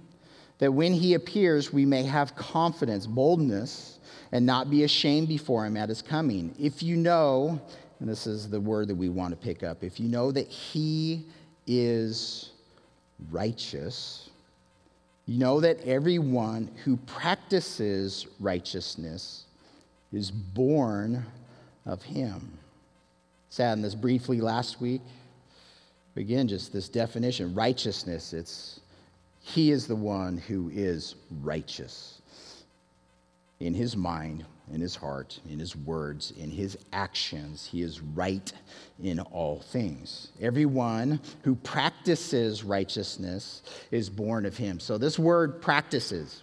that 0.59 0.73
when 0.73 0.93
he 0.93 1.15
appears, 1.15 1.73
we 1.73 1.85
may 1.85 2.03
have 2.03 2.35
confidence, 2.35 3.07
boldness, 3.07 3.98
and 4.33 4.45
not 4.45 4.71
be 4.71 4.85
ashamed 4.85 5.29
before 5.29 5.65
him 5.65 5.77
at 5.77 5.89
his 5.89 6.03
coming. 6.03 6.55
If 6.59 6.83
you 6.83 6.97
know, 6.97 7.61
and 8.01 8.09
this 8.09 8.27
is 8.27 8.49
the 8.49 8.61
word 8.61 8.89
that 8.89 8.95
we 8.95 9.09
want 9.09 9.31
to 9.31 9.37
pick 9.37 9.63
up, 9.63 9.83
if 9.83 9.99
you 9.99 10.09
know 10.09 10.31
that 10.33 10.49
he 10.49 11.25
is 11.67 12.51
righteous, 13.31 14.31
you 15.27 15.39
know 15.39 15.61
that 15.61 15.81
everyone 15.85 16.71
who 16.85 16.97
practices 16.97 18.27
righteousness 18.41 19.45
is 20.13 20.31
born 20.31 21.25
of 21.85 22.03
him. 22.03 22.59
Sat 23.51 23.75
in 23.75 23.83
this 23.83 23.95
briefly 23.95 24.41
last 24.41 24.81
week. 24.81 25.03
Again, 26.17 26.49
just 26.49 26.73
this 26.73 26.89
definition 26.89 27.55
righteousness, 27.55 28.33
it's 28.33 28.81
he 29.41 29.71
is 29.71 29.87
the 29.87 29.97
one 29.97 30.37
who 30.37 30.71
is 30.75 31.15
righteous 31.43 32.21
in 33.61 33.75
his 33.75 33.97
mind, 33.97 34.45
in 34.73 34.81
his 34.81 34.95
heart, 34.95 35.41
in 35.49 35.59
his 35.59 35.75
words, 35.75 36.33
in 36.39 36.51
his 36.51 36.79
actions. 36.93 37.67
He 37.71 37.83
is 37.83 38.01
right 38.01 38.53
in 39.03 39.21
all 39.21 39.61
things. 39.61 40.29
Everyone 40.41 41.21
who 41.43 41.55
practices 41.57 42.63
righteousness 42.63 43.63
is 43.91 44.09
born 44.09 44.47
of 44.47 44.57
him. 44.57 44.79
So, 44.79 44.99
this 44.99 45.19
word 45.19 45.61
practices. 45.61 46.43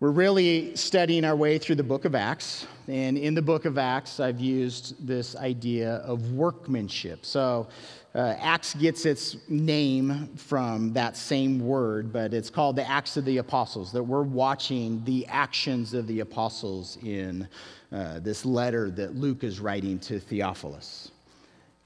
We're 0.00 0.10
really 0.10 0.74
studying 0.74 1.24
our 1.24 1.36
way 1.36 1.58
through 1.58 1.76
the 1.76 1.84
book 1.84 2.04
of 2.04 2.16
Acts. 2.16 2.66
And 2.88 3.16
in 3.16 3.34
the 3.34 3.42
book 3.42 3.66
of 3.66 3.78
Acts, 3.78 4.18
I've 4.18 4.40
used 4.40 5.06
this 5.06 5.36
idea 5.36 5.98
of 5.98 6.32
workmanship. 6.32 7.24
So, 7.24 7.68
uh, 8.14 8.34
Acts 8.38 8.74
gets 8.74 9.06
its 9.06 9.36
name 9.48 10.28
from 10.36 10.92
that 10.92 11.16
same 11.16 11.58
word, 11.66 12.12
but 12.12 12.34
it's 12.34 12.50
called 12.50 12.76
the 12.76 12.88
Acts 12.88 13.16
of 13.16 13.24
the 13.24 13.38
Apostles, 13.38 13.90
that 13.92 14.02
we're 14.02 14.22
watching 14.22 15.02
the 15.04 15.26
actions 15.26 15.94
of 15.94 16.06
the 16.06 16.20
apostles 16.20 16.98
in 17.02 17.48
uh, 17.90 18.20
this 18.20 18.44
letter 18.44 18.90
that 18.90 19.16
Luke 19.16 19.44
is 19.44 19.60
writing 19.60 19.98
to 20.00 20.20
Theophilus. 20.20 21.10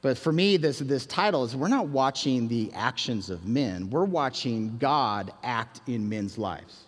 But 0.03 0.19
for 0.19 0.33
me, 0.33 0.57
this, 0.57 0.81
this 0.81 1.07
title 1.07 1.45
is 1.45 1.55
we're 1.55 1.69
not 1.69 1.89
watching 1.89 2.49
the 2.49 2.73
actions 2.75 3.31
of 3.31 3.47
men, 3.47 3.89
we're 3.91 4.05
watching 4.05 4.79
God 4.79 5.33
act 5.45 5.81
in 5.87 6.09
men's 6.09 6.39
lives. 6.39 6.86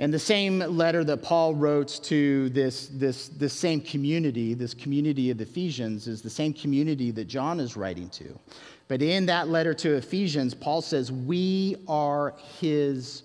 And 0.00 0.14
the 0.14 0.18
same 0.18 0.60
letter 0.60 1.04
that 1.04 1.18
Paul 1.18 1.54
wrote 1.54 2.00
to 2.04 2.48
this, 2.48 2.86
this, 2.86 3.28
this 3.28 3.52
same 3.52 3.82
community, 3.82 4.54
this 4.54 4.72
community 4.72 5.30
of 5.30 5.42
Ephesians, 5.42 6.06
is 6.06 6.22
the 6.22 6.30
same 6.30 6.54
community 6.54 7.10
that 7.10 7.26
John 7.26 7.60
is 7.60 7.76
writing 7.76 8.08
to. 8.08 8.38
But 8.88 9.02
in 9.02 9.26
that 9.26 9.48
letter 9.48 9.74
to 9.74 9.96
Ephesians, 9.96 10.54
Paul 10.54 10.80
says, 10.80 11.12
We 11.12 11.76
are 11.86 12.34
his 12.58 13.24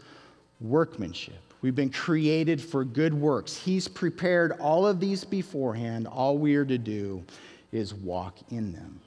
workmanship. 0.59 1.39
We've 1.61 1.73
been 1.73 1.89
created 1.89 2.61
for 2.61 2.83
good 2.83 3.13
works. 3.13 3.55
He's 3.55 3.87
prepared 3.87 4.51
all 4.59 4.85
of 4.85 4.99
these 4.99 5.23
beforehand. 5.23 6.07
All 6.07 6.37
we 6.37 6.55
are 6.55 6.65
to 6.65 6.77
do 6.77 7.23
is 7.71 7.93
walk 7.93 8.37
in 8.51 8.73
them. 8.73 8.99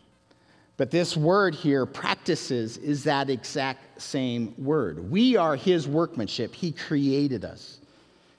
But 0.79 0.93
this 0.93 1.17
word 1.17 1.57
here, 1.57 1.85
practices, 1.85 2.79
is 2.79 3.05
that 3.05 3.29
exact 3.29 4.01
same 4.01 4.55
word. 4.57 5.11
We 5.11 5.37
are 5.37 5.57
his 5.57 5.89
workmanship. 5.89 6.55
He 6.55 6.71
created 6.73 7.45
us. 7.45 7.81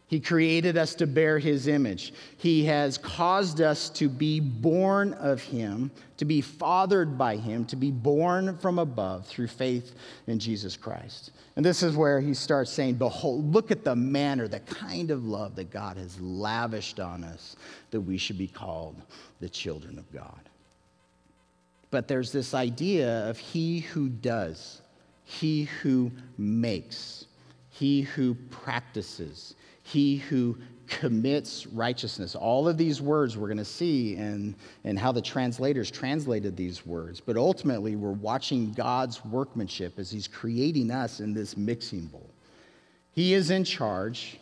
He 0.07 0.21
created 0.21 0.75
us 0.75 0.95
to 0.95 1.05
bear 1.05 1.37
his 1.37 1.67
image. 1.67 2.13
He 2.37 2.65
has 2.65 2.97
caused 2.97 3.61
us 3.61 3.89
to 3.91 4.09
be 4.09 4.39
born 4.39 5.13
of 5.15 5.43
him, 5.43 5.91
to 6.17 6.25
be 6.25 6.41
fathered 6.41 7.17
by 7.17 7.35
him, 7.35 7.65
to 7.65 7.75
be 7.75 7.91
born 7.91 8.57
from 8.57 8.79
above 8.79 9.27
through 9.27 9.47
faith 9.47 9.93
in 10.25 10.39
Jesus 10.39 10.75
Christ. 10.77 11.31
And 11.57 11.65
this 11.65 11.83
is 11.83 11.95
where 11.95 12.21
he 12.21 12.33
starts 12.33 12.71
saying, 12.71 12.95
Behold, 12.95 13.53
look 13.53 13.69
at 13.69 13.83
the 13.83 13.95
manner, 13.95 14.47
the 14.47 14.61
kind 14.61 15.11
of 15.11 15.25
love 15.25 15.55
that 15.57 15.71
God 15.71 15.97
has 15.97 16.19
lavished 16.21 17.01
on 17.01 17.25
us 17.25 17.57
that 17.91 18.01
we 18.01 18.17
should 18.17 18.37
be 18.37 18.47
called 18.47 18.99
the 19.41 19.49
children 19.49 19.99
of 19.99 20.11
God. 20.11 20.49
But 21.91 22.07
there's 22.07 22.31
this 22.31 22.53
idea 22.53 23.27
of 23.29 23.37
he 23.37 23.79
who 23.79 24.09
does, 24.09 24.81
he 25.23 25.63
who 25.81 26.11
makes, 26.37 27.25
he 27.69 28.01
who 28.01 28.35
practices, 28.51 29.55
he 29.83 30.17
who 30.17 30.57
commits 30.89 31.67
righteousness. 31.67 32.35
All 32.35 32.67
of 32.67 32.77
these 32.77 33.01
words 33.01 33.37
we're 33.37 33.47
going 33.47 33.57
to 33.57 33.65
see 33.65 34.15
and, 34.15 34.55
and 34.83 34.97
how 34.97 35.11
the 35.11 35.21
translators 35.21 35.89
translated 35.89 36.57
these 36.57 36.85
words. 36.85 37.21
But 37.21 37.37
ultimately, 37.37 37.95
we're 37.95 38.11
watching 38.11 38.73
God's 38.73 39.23
workmanship 39.23 39.99
as 39.99 40.11
He's 40.11 40.27
creating 40.27 40.91
us 40.91 41.19
in 41.19 41.33
this 41.33 41.55
mixing 41.55 42.07
bowl. 42.07 42.29
He 43.13 43.33
is 43.33 43.51
in 43.51 43.63
charge, 43.63 44.39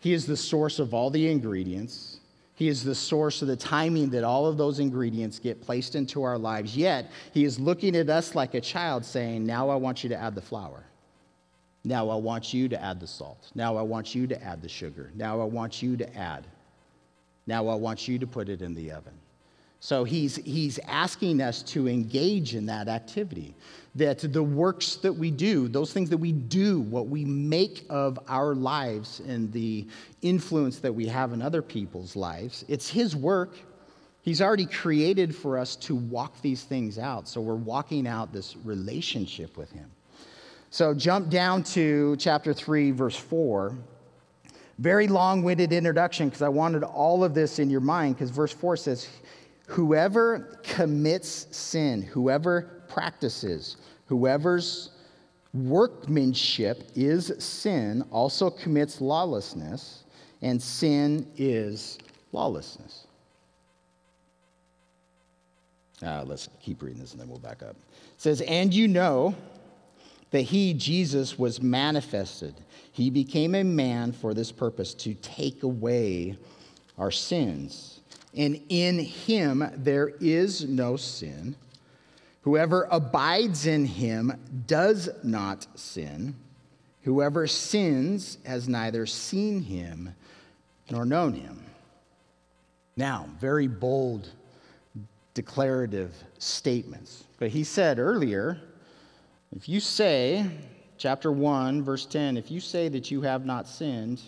He 0.00 0.12
is 0.12 0.26
the 0.26 0.36
source 0.36 0.78
of 0.78 0.94
all 0.94 1.10
the 1.10 1.28
ingredients. 1.28 2.17
He 2.58 2.66
is 2.66 2.82
the 2.82 2.94
source 2.94 3.40
of 3.40 3.46
the 3.46 3.54
timing 3.54 4.10
that 4.10 4.24
all 4.24 4.44
of 4.46 4.56
those 4.56 4.80
ingredients 4.80 5.38
get 5.38 5.62
placed 5.62 5.94
into 5.94 6.24
our 6.24 6.36
lives. 6.36 6.76
Yet, 6.76 7.08
He 7.32 7.44
is 7.44 7.60
looking 7.60 7.94
at 7.94 8.10
us 8.10 8.34
like 8.34 8.54
a 8.54 8.60
child 8.60 9.04
saying, 9.04 9.46
Now 9.46 9.68
I 9.68 9.76
want 9.76 10.02
you 10.02 10.08
to 10.08 10.16
add 10.16 10.34
the 10.34 10.42
flour. 10.42 10.82
Now 11.84 12.10
I 12.10 12.16
want 12.16 12.52
you 12.52 12.68
to 12.68 12.82
add 12.82 12.98
the 12.98 13.06
salt. 13.06 13.52
Now 13.54 13.76
I 13.76 13.82
want 13.82 14.12
you 14.12 14.26
to 14.26 14.42
add 14.42 14.60
the 14.60 14.68
sugar. 14.68 15.12
Now 15.14 15.40
I 15.40 15.44
want 15.44 15.80
you 15.80 15.96
to 15.98 16.16
add. 16.16 16.48
Now 17.46 17.68
I 17.68 17.76
want 17.76 18.08
you 18.08 18.18
to 18.18 18.26
put 18.26 18.48
it 18.48 18.60
in 18.60 18.74
the 18.74 18.90
oven. 18.90 19.14
So 19.78 20.02
he's, 20.02 20.34
he's 20.34 20.80
asking 20.80 21.40
us 21.40 21.62
to 21.62 21.86
engage 21.86 22.56
in 22.56 22.66
that 22.66 22.88
activity. 22.88 23.54
That 23.98 24.32
the 24.32 24.42
works 24.42 24.96
that 24.96 25.12
we 25.12 25.30
do, 25.30 25.68
those 25.68 25.92
things 25.92 26.08
that 26.10 26.18
we 26.18 26.32
do, 26.32 26.80
what 26.80 27.08
we 27.08 27.24
make 27.24 27.84
of 27.90 28.18
our 28.28 28.54
lives 28.54 29.20
and 29.26 29.52
the 29.52 29.86
influence 30.22 30.78
that 30.78 30.94
we 30.94 31.06
have 31.06 31.32
in 31.32 31.42
other 31.42 31.62
people's 31.62 32.14
lives, 32.14 32.64
it's 32.68 32.88
his 32.88 33.16
work. 33.16 33.56
He's 34.22 34.40
already 34.40 34.66
created 34.66 35.34
for 35.34 35.58
us 35.58 35.74
to 35.76 35.96
walk 35.96 36.40
these 36.42 36.62
things 36.62 36.98
out. 36.98 37.28
So 37.28 37.40
we're 37.40 37.54
walking 37.54 38.06
out 38.06 38.32
this 38.32 38.56
relationship 38.62 39.56
with 39.56 39.72
him. 39.72 39.90
So 40.70 40.94
jump 40.94 41.30
down 41.30 41.62
to 41.74 42.14
chapter 42.18 42.52
3, 42.54 42.92
verse 42.92 43.16
4. 43.16 43.76
Very 44.78 45.08
long 45.08 45.42
winded 45.42 45.72
introduction 45.72 46.28
because 46.28 46.42
I 46.42 46.48
wanted 46.48 46.84
all 46.84 47.24
of 47.24 47.34
this 47.34 47.58
in 47.58 47.68
your 47.68 47.80
mind 47.80 48.14
because 48.14 48.30
verse 48.30 48.52
4 48.52 48.76
says, 48.76 49.08
Whoever 49.68 50.58
commits 50.62 51.46
sin, 51.54 52.00
whoever 52.00 52.82
practices, 52.88 53.76
whoever's 54.06 54.90
workmanship 55.52 56.90
is 56.94 57.32
sin, 57.38 58.02
also 58.10 58.48
commits 58.48 59.00
lawlessness, 59.02 60.04
and 60.40 60.60
sin 60.60 61.26
is 61.36 61.98
lawlessness. 62.32 63.06
Uh, 66.02 66.24
let's 66.26 66.48
keep 66.62 66.80
reading 66.80 67.00
this 67.00 67.12
and 67.12 67.20
then 67.20 67.28
we'll 67.28 67.38
back 67.38 67.62
up. 67.62 67.76
It 68.14 68.22
says, 68.22 68.40
And 68.40 68.72
you 68.72 68.88
know 68.88 69.34
that 70.30 70.42
he, 70.42 70.72
Jesus, 70.72 71.38
was 71.38 71.60
manifested. 71.60 72.54
He 72.92 73.10
became 73.10 73.54
a 73.54 73.64
man 73.64 74.12
for 74.12 74.32
this 74.32 74.50
purpose 74.50 74.94
to 74.94 75.12
take 75.14 75.62
away 75.62 76.38
our 76.96 77.10
sins. 77.10 77.97
And 78.36 78.60
in 78.68 78.98
him 78.98 79.70
there 79.76 80.12
is 80.20 80.64
no 80.64 80.96
sin. 80.96 81.56
Whoever 82.42 82.86
abides 82.90 83.66
in 83.66 83.84
him 83.84 84.32
does 84.66 85.08
not 85.22 85.66
sin. 85.74 86.34
Whoever 87.02 87.46
sins 87.46 88.38
has 88.44 88.68
neither 88.68 89.06
seen 89.06 89.62
him 89.62 90.14
nor 90.90 91.04
known 91.04 91.34
him. 91.34 91.64
Now, 92.96 93.28
very 93.40 93.66
bold 93.68 94.30
declarative 95.34 96.12
statements. 96.38 97.24
But 97.38 97.50
he 97.50 97.64
said 97.64 97.98
earlier, 97.98 98.60
if 99.54 99.68
you 99.68 99.78
say, 99.78 100.46
chapter 100.96 101.30
1, 101.30 101.82
verse 101.82 102.06
10, 102.06 102.36
if 102.36 102.50
you 102.50 102.60
say 102.60 102.88
that 102.88 103.10
you 103.10 103.22
have 103.22 103.46
not 103.46 103.68
sinned, 103.68 104.20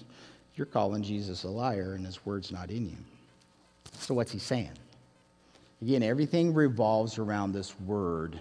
you're 0.54 0.66
calling 0.66 1.02
Jesus 1.02 1.44
a 1.44 1.48
liar 1.48 1.94
and 1.94 2.06
his 2.06 2.24
word's 2.24 2.52
not 2.52 2.70
in 2.70 2.88
you. 2.88 2.96
So, 3.98 4.14
what's 4.14 4.32
he 4.32 4.38
saying? 4.38 4.72
Again, 5.82 6.02
everything 6.02 6.52
revolves 6.52 7.18
around 7.18 7.52
this 7.52 7.78
word 7.80 8.38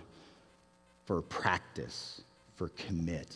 for 1.06 1.22
practice, 1.22 2.22
for 2.56 2.70
commit, 2.70 3.36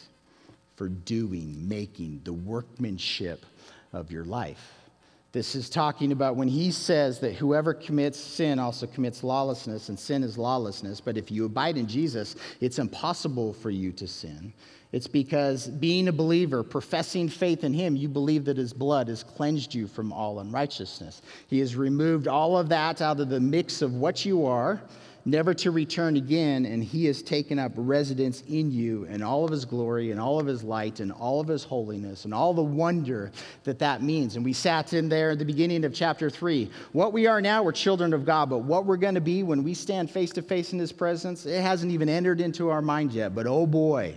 for 0.75 0.89
doing, 0.89 1.67
making, 1.67 2.21
the 2.23 2.33
workmanship 2.33 3.45
of 3.93 4.11
your 4.11 4.25
life. 4.25 4.73
This 5.31 5.55
is 5.55 5.67
talking 5.67 6.11
about 6.11 6.35
when 6.35 6.47
he 6.47 6.69
says 6.71 7.19
that 7.21 7.33
whoever 7.33 7.73
commits 7.73 8.19
sin 8.19 8.59
also 8.59 8.85
commits 8.85 9.23
lawlessness, 9.23 9.89
and 9.89 9.97
sin 9.97 10.21
is 10.21 10.37
lawlessness. 10.37 11.01
But 11.01 11.17
if 11.17 11.31
you 11.31 11.45
abide 11.45 11.77
in 11.77 11.87
Jesus, 11.87 12.35
it's 12.61 12.77
impossible 12.77 13.53
for 13.53 13.71
you 13.71 13.91
to 13.93 14.07
sin. 14.07 14.53
It's 14.93 15.07
because 15.07 15.67
being 15.67 16.07
a 16.07 16.13
believer, 16.13 16.63
professing 16.63 17.27
faith 17.27 17.63
in 17.63 17.73
him, 17.73 17.95
you 17.95 18.07
believe 18.07 18.45
that 18.45 18.57
his 18.57 18.71
blood 18.71 19.07
has 19.09 19.23
cleansed 19.23 19.73
you 19.73 19.87
from 19.87 20.13
all 20.13 20.39
unrighteousness. 20.39 21.23
He 21.47 21.59
has 21.59 21.75
removed 21.75 22.27
all 22.27 22.57
of 22.57 22.69
that 22.69 23.01
out 23.01 23.19
of 23.19 23.27
the 23.27 23.39
mix 23.39 23.81
of 23.81 23.95
what 23.95 24.23
you 24.23 24.45
are 24.45 24.81
never 25.25 25.53
to 25.53 25.71
return 25.71 26.17
again, 26.17 26.65
and 26.65 26.83
he 26.83 27.05
has 27.05 27.21
taken 27.21 27.57
up 27.57 27.71
residence 27.75 28.41
in 28.47 28.71
you 28.71 29.05
in 29.05 29.21
all 29.21 29.45
of 29.45 29.51
his 29.51 29.65
glory 29.65 30.11
and 30.11 30.19
all 30.19 30.39
of 30.39 30.45
his 30.45 30.63
light 30.63 30.99
and 30.99 31.11
all 31.11 31.39
of 31.39 31.47
his 31.47 31.63
holiness 31.63 32.25
and 32.25 32.33
all 32.33 32.53
the 32.53 32.61
wonder 32.61 33.31
that 33.63 33.79
that 33.79 34.03
means. 34.03 34.35
And 34.35 34.43
we 34.43 34.53
sat 34.53 34.93
in 34.93 35.07
there 35.07 35.31
at 35.31 35.39
the 35.39 35.45
beginning 35.45 35.85
of 35.85 35.93
chapter 35.93 36.29
3. 36.29 36.69
What 36.91 37.13
we 37.13 37.25
are 37.27 37.41
now, 37.41 37.63
we're 37.63 37.71
children 37.71 38.13
of 38.13 38.25
God, 38.25 38.49
but 38.49 38.59
what 38.59 38.85
we're 38.85 38.97
going 38.97 39.15
to 39.15 39.21
be 39.21 39.43
when 39.43 39.63
we 39.63 39.73
stand 39.73 40.11
face 40.11 40.31
to 40.31 40.41
face 40.41 40.73
in 40.73 40.79
his 40.79 40.91
presence, 40.91 41.45
it 41.45 41.61
hasn't 41.61 41.91
even 41.91 42.09
entered 42.09 42.41
into 42.41 42.69
our 42.69 42.81
mind 42.81 43.13
yet. 43.13 43.33
But 43.33 43.47
oh 43.47 43.65
boy, 43.65 44.15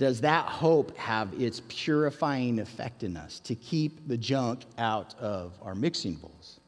does 0.00 0.22
that 0.22 0.46
hope 0.46 0.96
have 0.96 1.30
its 1.38 1.60
purifying 1.68 2.58
effect 2.58 3.02
in 3.02 3.18
us 3.18 3.38
to 3.40 3.54
keep 3.54 4.08
the 4.08 4.16
junk 4.16 4.60
out 4.78 5.14
of 5.20 5.52
our 5.60 5.74
mixing 5.74 6.14
bowls? 6.14 6.58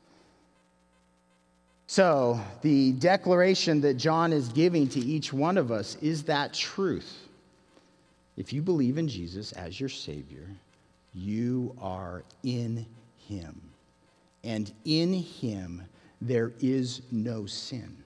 So, 1.86 2.38
the 2.60 2.92
declaration 2.92 3.80
that 3.80 3.94
John 3.94 4.34
is 4.34 4.48
giving 4.48 4.86
to 4.88 5.00
each 5.00 5.32
one 5.32 5.56
of 5.56 5.72
us 5.72 5.96
is 6.02 6.24
that 6.24 6.52
truth. 6.52 7.26
If 8.36 8.52
you 8.52 8.60
believe 8.60 8.98
in 8.98 9.08
Jesus 9.08 9.52
as 9.52 9.80
your 9.80 9.88
Savior, 9.88 10.46
you 11.14 11.74
are 11.80 12.24
in 12.42 12.84
Him. 13.16 13.62
And 14.44 14.70
in 14.84 15.14
Him, 15.14 15.82
there 16.20 16.52
is 16.60 17.00
no 17.10 17.46
sin. 17.46 17.96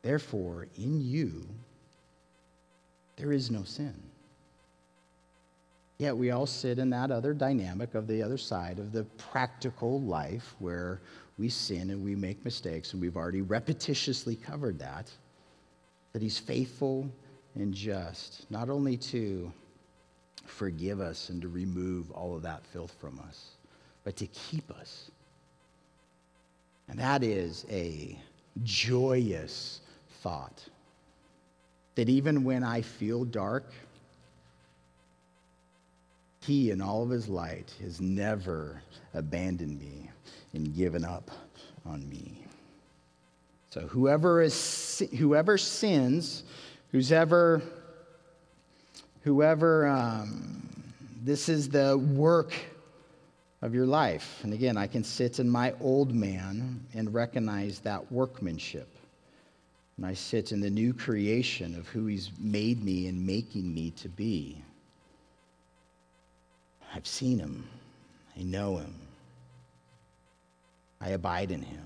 Therefore, 0.00 0.66
in 0.78 0.98
you, 1.02 1.46
there 3.18 3.32
is 3.32 3.50
no 3.50 3.64
sin. 3.64 3.94
Yet 5.98 6.16
we 6.16 6.30
all 6.30 6.46
sit 6.46 6.78
in 6.78 6.90
that 6.90 7.10
other 7.10 7.34
dynamic 7.34 7.94
of 7.94 8.06
the 8.06 8.22
other 8.22 8.38
side 8.38 8.78
of 8.78 8.92
the 8.92 9.02
practical 9.30 10.00
life 10.00 10.54
where 10.60 11.00
we 11.38 11.48
sin 11.48 11.90
and 11.90 12.04
we 12.04 12.14
make 12.14 12.44
mistakes, 12.44 12.92
and 12.92 13.02
we've 13.02 13.16
already 13.16 13.42
repetitiously 13.42 14.40
covered 14.40 14.78
that, 14.78 15.10
that 16.12 16.22
He's 16.22 16.38
faithful 16.38 17.10
and 17.54 17.74
just, 17.74 18.48
not 18.50 18.70
only 18.70 18.96
to 18.96 19.52
forgive 20.46 21.00
us 21.00 21.30
and 21.30 21.42
to 21.42 21.48
remove 21.48 22.10
all 22.12 22.34
of 22.36 22.42
that 22.42 22.64
filth 22.66 22.94
from 23.00 23.20
us, 23.26 23.50
but 24.04 24.16
to 24.16 24.26
keep 24.28 24.70
us. 24.70 25.10
And 26.88 26.98
that 26.98 27.22
is 27.22 27.66
a 27.70 28.16
joyous 28.62 29.80
thought. 30.22 30.62
That 31.98 32.08
even 32.08 32.44
when 32.44 32.62
I 32.62 32.82
feel 32.82 33.24
dark, 33.24 33.72
He, 36.42 36.70
in 36.70 36.80
all 36.80 37.02
of 37.02 37.10
His 37.10 37.28
light, 37.28 37.74
has 37.80 38.00
never 38.00 38.80
abandoned 39.14 39.80
me 39.80 40.08
and 40.52 40.76
given 40.76 41.04
up 41.04 41.28
on 41.84 42.08
me. 42.08 42.44
So 43.70 43.80
whoever 43.80 44.40
is 44.40 45.02
whoever 45.18 45.58
sins, 45.58 46.44
who's 46.92 47.10
ever 47.10 47.62
whoever 49.24 49.88
um, 49.88 50.68
this 51.24 51.48
is 51.48 51.68
the 51.68 51.98
work 51.98 52.54
of 53.60 53.74
your 53.74 53.86
life. 53.86 54.38
And 54.44 54.52
again, 54.52 54.76
I 54.76 54.86
can 54.86 55.02
sit 55.02 55.40
in 55.40 55.50
my 55.50 55.74
old 55.80 56.14
man 56.14 56.86
and 56.94 57.12
recognize 57.12 57.80
that 57.80 58.12
workmanship. 58.12 58.88
And 59.98 60.06
I 60.06 60.14
sit 60.14 60.52
in 60.52 60.60
the 60.60 60.70
new 60.70 60.94
creation 60.94 61.74
of 61.74 61.88
who 61.88 62.06
he's 62.06 62.30
made 62.38 62.84
me 62.84 63.08
and 63.08 63.26
making 63.26 63.74
me 63.74 63.90
to 63.92 64.08
be. 64.08 64.62
I've 66.94 67.06
seen 67.06 67.40
him. 67.40 67.68
I 68.38 68.42
know 68.44 68.76
him. 68.76 68.94
I 71.00 71.10
abide 71.10 71.50
in 71.50 71.62
him. 71.62 71.84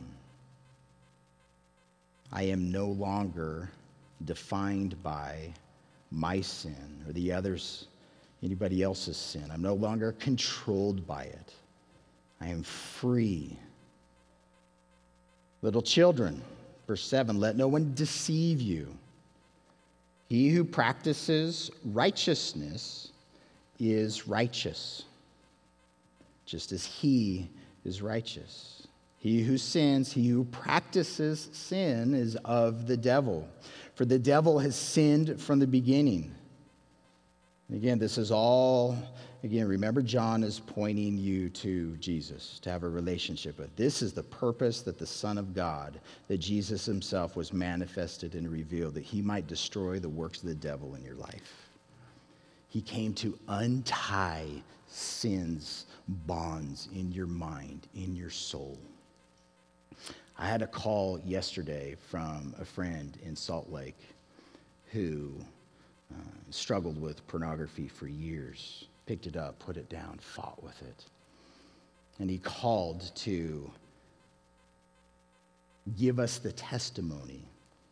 I 2.30 2.42
am 2.44 2.70
no 2.70 2.86
longer 2.86 3.70
defined 4.26 5.02
by 5.02 5.52
my 6.10 6.42
sin 6.42 7.02
or 7.06 7.12
the 7.14 7.32
others, 7.32 7.88
anybody 8.42 8.82
else's 8.82 9.16
sin. 9.16 9.44
I'm 9.50 9.62
no 9.62 9.74
longer 9.74 10.12
controlled 10.12 11.06
by 11.06 11.24
it. 11.24 11.54
I 12.42 12.48
am 12.48 12.62
free. 12.62 13.58
Little 15.62 15.82
children, 15.82 16.42
verse 16.86 17.04
7 17.04 17.38
let 17.38 17.56
no 17.56 17.68
one 17.68 17.92
deceive 17.94 18.60
you. 18.60 18.96
He 20.28 20.48
who 20.48 20.64
practices 20.64 21.70
righteousness 21.84 23.12
is 23.78 24.26
righteous 24.26 25.04
just 26.52 26.70
as 26.70 26.84
he 26.84 27.48
is 27.82 28.02
righteous. 28.02 28.86
He 29.16 29.42
who 29.42 29.56
sins, 29.56 30.12
he 30.12 30.28
who 30.28 30.44
practices 30.44 31.48
sin, 31.52 32.12
is 32.12 32.36
of 32.44 32.86
the 32.86 32.96
devil. 32.96 33.48
For 33.94 34.04
the 34.04 34.18
devil 34.18 34.58
has 34.58 34.76
sinned 34.76 35.40
from 35.40 35.60
the 35.60 35.66
beginning. 35.66 36.34
Again, 37.72 37.98
this 37.98 38.18
is 38.18 38.30
all, 38.30 38.98
again, 39.42 39.66
remember, 39.66 40.02
John 40.02 40.42
is 40.42 40.60
pointing 40.60 41.16
you 41.16 41.48
to 41.50 41.96
Jesus 41.96 42.58
to 42.60 42.70
have 42.70 42.84
a 42.84 42.88
relationship 42.88 43.58
with. 43.58 43.74
This 43.76 44.02
is 44.02 44.12
the 44.12 44.22
purpose 44.22 44.82
that 44.82 44.98
the 44.98 45.06
Son 45.06 45.38
of 45.38 45.54
God, 45.54 46.00
that 46.28 46.38
Jesus 46.38 46.86
himself 46.86 47.36
was 47.36 47.52
manifested 47.52 48.34
and 48.34 48.48
revealed, 48.48 48.94
that 48.94 49.04
he 49.04 49.22
might 49.22 49.46
destroy 49.46 49.98
the 49.98 50.08
works 50.08 50.42
of 50.42 50.48
the 50.48 50.54
devil 50.54 50.94
in 50.94 51.04
your 51.04 51.16
life. 51.16 51.68
He 52.68 52.80
came 52.80 53.12
to 53.14 53.38
untie 53.48 54.62
sin's 54.86 55.86
bonds 56.08 56.88
in 56.94 57.12
your 57.12 57.26
mind, 57.26 57.88
in 57.94 58.14
your 58.14 58.30
soul. 58.30 58.78
I 60.38 60.46
had 60.46 60.62
a 60.62 60.66
call 60.66 61.20
yesterday 61.24 61.96
from 62.08 62.54
a 62.58 62.64
friend 62.64 63.16
in 63.24 63.36
Salt 63.36 63.70
Lake 63.70 63.98
who 64.90 65.32
uh, 66.12 66.16
struggled 66.50 67.00
with 67.00 67.26
pornography 67.26 67.88
for 67.88 68.06
years, 68.06 68.86
picked 69.06 69.26
it 69.26 69.36
up, 69.36 69.58
put 69.58 69.76
it 69.76 69.88
down, 69.88 70.18
fought 70.20 70.62
with 70.62 70.80
it. 70.82 71.04
And 72.18 72.30
he 72.30 72.38
called 72.38 73.14
to 73.16 73.70
give 75.98 76.18
us 76.18 76.38
the 76.38 76.52
testimony 76.52 77.44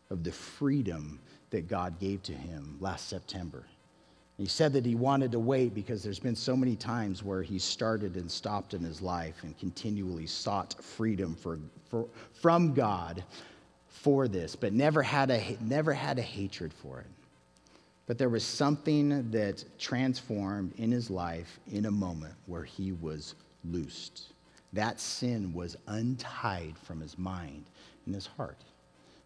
of 0.09 0.23
the 0.23 0.31
freedom 0.31 1.19
that 1.49 1.67
God 1.67 1.99
gave 1.99 2.23
to 2.23 2.33
him 2.33 2.77
last 2.79 3.09
September. 3.09 3.65
He 4.37 4.47
said 4.47 4.73
that 4.73 4.85
he 4.85 4.95
wanted 4.95 5.31
to 5.33 5.39
wait 5.39 5.75
because 5.75 6.01
there's 6.01 6.19
been 6.19 6.35
so 6.35 6.55
many 6.55 6.75
times 6.75 7.23
where 7.23 7.43
he 7.43 7.59
started 7.59 8.15
and 8.15 8.31
stopped 8.31 8.73
in 8.73 8.81
his 8.81 9.01
life 9.01 9.43
and 9.43 9.57
continually 9.59 10.25
sought 10.25 10.81
freedom 10.81 11.35
for, 11.35 11.59
for, 11.89 12.07
from 12.33 12.73
God 12.73 13.23
for 13.87 14.27
this, 14.27 14.55
but 14.55 14.73
never 14.73 15.03
had, 15.03 15.29
a, 15.29 15.57
never 15.61 15.93
had 15.93 16.17
a 16.17 16.23
hatred 16.23 16.73
for 16.73 16.99
it. 16.99 17.07
But 18.07 18.17
there 18.17 18.29
was 18.29 18.43
something 18.43 19.29
that 19.31 19.63
transformed 19.79 20.73
in 20.77 20.91
his 20.91 21.09
life 21.09 21.59
in 21.71 21.85
a 21.85 21.91
moment 21.91 22.33
where 22.45 22.63
he 22.63 22.91
was 22.91 23.35
loosed. 23.63 24.33
That 24.73 24.99
sin 24.99 25.53
was 25.53 25.77
untied 25.87 26.75
from 26.77 26.99
his 26.99 27.17
mind 27.17 27.65
and 28.05 28.15
his 28.15 28.25
heart. 28.25 28.63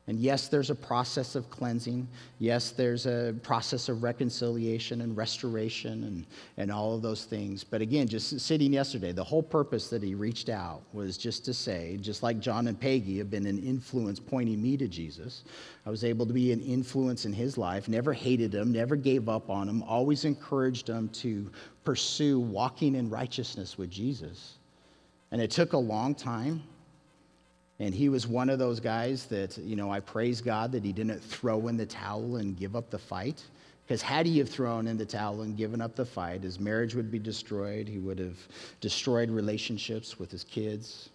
And 0.07 0.19
yes, 0.19 0.49
there's 0.49 0.69
a 0.69 0.75
process 0.75 1.33
of 1.33 1.49
cleansing. 1.49 2.07
Yes, 2.37 2.69
there's 2.69 3.07
a 3.07 3.33
process 3.41 3.89
of 3.89 4.03
reconciliation 4.03 5.01
and 5.01 5.17
restoration 5.17 6.03
and, 6.03 6.25
and 6.57 6.71
all 6.71 6.93
of 6.93 7.01
those 7.01 7.25
things. 7.25 7.63
But 7.63 7.81
again, 7.81 8.07
just 8.07 8.39
sitting 8.39 8.71
yesterday, 8.71 9.13
the 9.13 9.23
whole 9.23 9.41
purpose 9.41 9.89
that 9.89 10.03
he 10.03 10.13
reached 10.13 10.47
out 10.47 10.83
was 10.93 11.17
just 11.17 11.43
to 11.45 11.55
say, 11.55 11.97
just 11.97 12.21
like 12.21 12.39
John 12.39 12.67
and 12.67 12.79
Peggy 12.79 13.17
have 13.17 13.31
been 13.31 13.47
an 13.47 13.57
influence 13.57 14.19
pointing 14.19 14.61
me 14.61 14.77
to 14.77 14.87
Jesus, 14.87 15.43
I 15.87 15.89
was 15.89 16.03
able 16.03 16.27
to 16.27 16.33
be 16.33 16.51
an 16.51 16.61
influence 16.61 17.25
in 17.25 17.33
his 17.33 17.57
life, 17.57 17.87
never 17.87 18.13
hated 18.13 18.53
him, 18.53 18.71
never 18.71 18.95
gave 18.95 19.27
up 19.27 19.49
on 19.49 19.67
him, 19.67 19.81
always 19.83 20.23
encouraged 20.23 20.87
him 20.87 21.09
to 21.09 21.49
pursue 21.83 22.39
walking 22.39 22.93
in 22.93 23.09
righteousness 23.09 23.75
with 23.75 23.89
Jesus. 23.89 24.59
And 25.31 25.41
it 25.41 25.49
took 25.49 25.73
a 25.73 25.77
long 25.77 26.13
time. 26.13 26.61
And 27.79 27.93
he 27.93 28.07
was 28.07 28.25
one 28.25 28.49
of 28.49 28.57
those 28.57 28.79
guys 28.79 29.25
that, 29.25 29.57
you 29.57 29.75
know, 29.75 29.91
I 29.91 29.99
praise 29.99 30.39
God 30.39 30.71
that 30.71 30.83
he 30.83 30.93
didn't 30.93 31.19
throw 31.19 31.67
in 31.67 31.75
the 31.75 31.85
towel 31.85 32.37
and 32.37 32.57
give 32.57 32.75
up 32.75 32.89
the 32.89 32.99
fight. 32.99 33.43
Because 33.85 34.01
had 34.01 34.25
he 34.25 34.37
have 34.39 34.49
thrown 34.49 34.87
in 34.87 34.97
the 34.97 35.05
towel 35.05 35.41
and 35.41 35.57
given 35.57 35.81
up 35.81 35.95
the 35.95 36.05
fight, 36.05 36.41
his 36.41 36.59
marriage 36.59 36.95
would 36.95 37.11
be 37.11 37.19
destroyed. 37.19 37.87
He 37.87 37.99
would 37.99 38.17
have 38.17 38.37
destroyed 38.79 39.29
relationships 39.29 40.17
with 40.17 40.31
his 40.31 40.43
kids. 40.43 41.09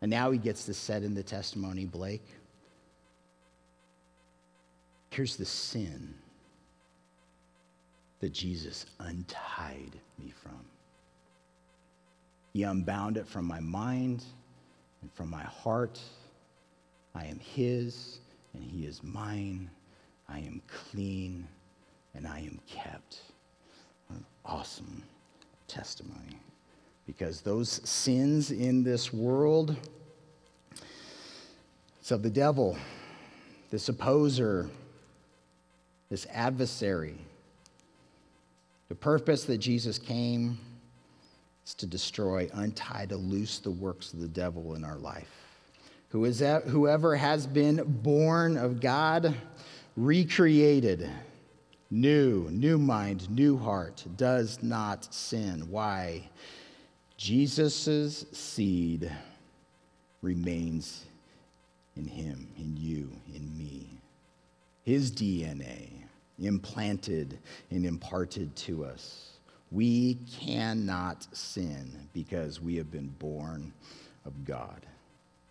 And 0.00 0.10
now 0.10 0.30
he 0.30 0.38
gets 0.38 0.64
to 0.66 0.74
set 0.74 1.02
in 1.02 1.14
the 1.14 1.22
testimony, 1.22 1.84
Blake. 1.84 2.26
Here's 5.10 5.36
the 5.36 5.44
sin 5.44 6.14
that 8.20 8.32
Jesus 8.32 8.86
untied 9.00 9.92
me 10.18 10.32
from. 10.42 10.60
He 12.52 12.62
unbound 12.62 13.16
it 13.16 13.26
from 13.26 13.44
my 13.44 13.60
mind 13.60 14.24
and 15.04 15.12
from 15.12 15.28
my 15.28 15.42
heart. 15.42 16.00
I 17.14 17.26
am 17.26 17.38
His, 17.38 18.20
and 18.54 18.64
He 18.64 18.86
is 18.86 19.02
mine. 19.02 19.70
I 20.30 20.38
am 20.38 20.62
clean, 20.66 21.46
and 22.14 22.26
I 22.26 22.38
am 22.38 22.58
kept. 22.66 23.20
An 24.08 24.24
awesome 24.46 25.02
testimony. 25.68 26.40
Because 27.06 27.42
those 27.42 27.86
sins 27.86 28.50
in 28.50 28.82
this 28.82 29.12
world, 29.12 29.76
it's 32.00 32.10
of 32.10 32.22
the 32.22 32.30
devil, 32.30 32.78
this 33.70 33.90
opposer, 33.90 34.70
this 36.08 36.26
adversary. 36.32 37.18
The 38.88 38.94
purpose 38.94 39.44
that 39.44 39.58
Jesus 39.58 39.98
came 39.98 40.58
to 41.72 41.86
destroy, 41.86 42.50
untie, 42.52 43.06
to 43.06 43.16
loose 43.16 43.58
the 43.58 43.70
works 43.70 44.12
of 44.12 44.20
the 44.20 44.28
devil 44.28 44.74
in 44.74 44.84
our 44.84 44.98
life. 44.98 45.30
Who 46.10 46.26
is 46.26 46.40
that, 46.40 46.64
whoever 46.64 47.16
has 47.16 47.46
been 47.46 47.82
born 48.02 48.58
of 48.58 48.80
God, 48.80 49.34
recreated, 49.96 51.08
new, 51.90 52.48
new 52.50 52.76
mind, 52.76 53.30
new 53.30 53.56
heart, 53.56 54.04
does 54.16 54.62
not 54.62 55.12
sin. 55.14 55.68
Why? 55.70 56.28
Jesus' 57.16 58.26
seed 58.32 59.10
remains 60.20 61.04
in 61.96 62.06
him, 62.06 62.48
in 62.58 62.76
you, 62.76 63.10
in 63.34 63.56
me. 63.56 63.88
His 64.82 65.10
DNA 65.10 65.88
implanted 66.38 67.38
and 67.70 67.86
imparted 67.86 68.54
to 68.56 68.84
us. 68.84 69.33
We 69.74 70.18
cannot 70.40 71.26
sin 71.36 72.08
because 72.12 72.60
we 72.60 72.76
have 72.76 72.92
been 72.92 73.08
born 73.08 73.72
of 74.24 74.44
God. 74.44 74.86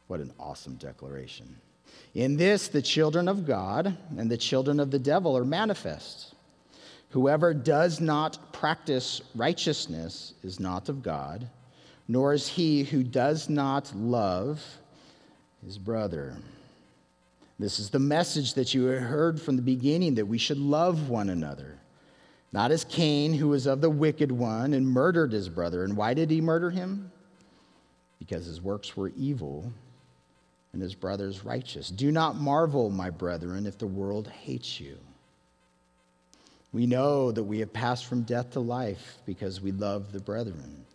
What 0.08 0.22
an 0.22 0.32
awesome 0.40 0.76
declaration. 0.76 1.58
In 2.16 2.38
this, 2.38 2.70
the 2.70 2.82
children 2.82 3.28
of 3.28 3.46
God 3.46 3.98
and 4.18 4.32
the 4.32 4.38
children 4.38 4.80
of 4.80 4.92
the 4.92 5.00
devil 5.00 5.36
are 5.38 5.44
manifest. 5.44 6.36
Whoever 7.10 7.54
does 7.54 8.00
not 8.00 8.54
practice 8.54 9.22
righteousness 9.36 10.36
is 10.42 10.58
not 10.58 10.88
of 10.88 11.04
God, 11.04 11.50
nor 12.08 12.34
is 12.34 12.48
he 12.48 12.86
who 12.86 13.04
does 13.04 13.50
not 13.50 13.94
love 13.94 14.64
his 15.66 15.78
brother. 15.78 16.38
This 17.60 17.78
is 17.78 17.90
the 17.90 18.00
message 18.00 18.54
that 18.54 18.74
you 18.74 18.86
heard 18.86 19.42
from 19.42 19.58
the 19.58 19.62
beginning 19.62 20.16
that 20.16 20.28
we 20.28 20.38
should 20.38 20.58
love 20.58 21.10
one 21.10 21.30
another. 21.30 21.78
Not 22.54 22.72
as 22.72 22.84
Cain, 22.84 23.34
who 23.34 23.50
was 23.50 23.66
of 23.66 23.82
the 23.82 23.90
wicked 23.90 24.32
one 24.32 24.74
and 24.74 24.88
murdered 24.88 25.32
his 25.32 25.50
brother. 25.50 25.84
And 25.84 25.98
why 25.98 26.14
did 26.14 26.30
he 26.30 26.40
murder 26.40 26.70
him? 26.70 27.12
Because 28.20 28.46
his 28.46 28.62
works 28.62 28.96
were 28.96 29.12
evil 29.18 29.74
and 30.72 30.82
his 30.82 30.94
brother's 30.94 31.44
righteous. 31.44 31.90
Do 31.90 32.12
not 32.12 32.36
marvel, 32.36 32.92
my 32.92 33.10
brethren, 33.10 33.66
if 33.66 33.80
the 33.80 33.88
world 33.88 34.28
hates 34.28 34.80
you. 34.80 34.98
We 36.72 36.86
know 36.86 37.32
that 37.32 37.44
we 37.44 37.60
have 37.60 37.74
passed 37.74 38.06
from 38.06 38.22
death 38.22 38.52
to 38.52 38.60
life 38.60 39.18
because 39.26 39.60
we 39.60 39.72
love 39.72 40.12
the 40.12 40.20
brethren. 40.20 40.86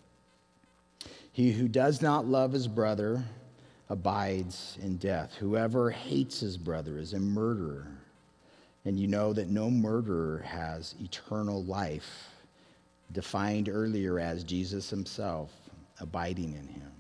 He 1.33 1.53
who 1.53 1.68
does 1.68 2.01
not 2.01 2.27
love 2.27 2.53
his 2.53 2.68
brother 2.68 3.25
abides 3.88 4.79
in 4.81 4.97
death. 4.97 5.35
Whoever 5.35 5.90
hates 5.90 6.40
his 6.40 6.57
brother 6.57 6.99
is 6.99 7.14
a 7.14 7.21
murderer 7.21 7.98
and 8.88 8.98
you 8.98 9.07
know 9.07 9.35
that 9.35 9.51
no 9.51 9.70
murderer 9.70 10.38
has 10.46 10.94
eternal 10.98 11.62
life, 11.64 12.31
defined 13.12 13.68
earlier 13.68 14.18
as 14.18 14.42
Jesus 14.42 14.88
himself 14.88 15.53
abiding 16.01 16.55
in 16.55 16.66
him. 16.66 16.90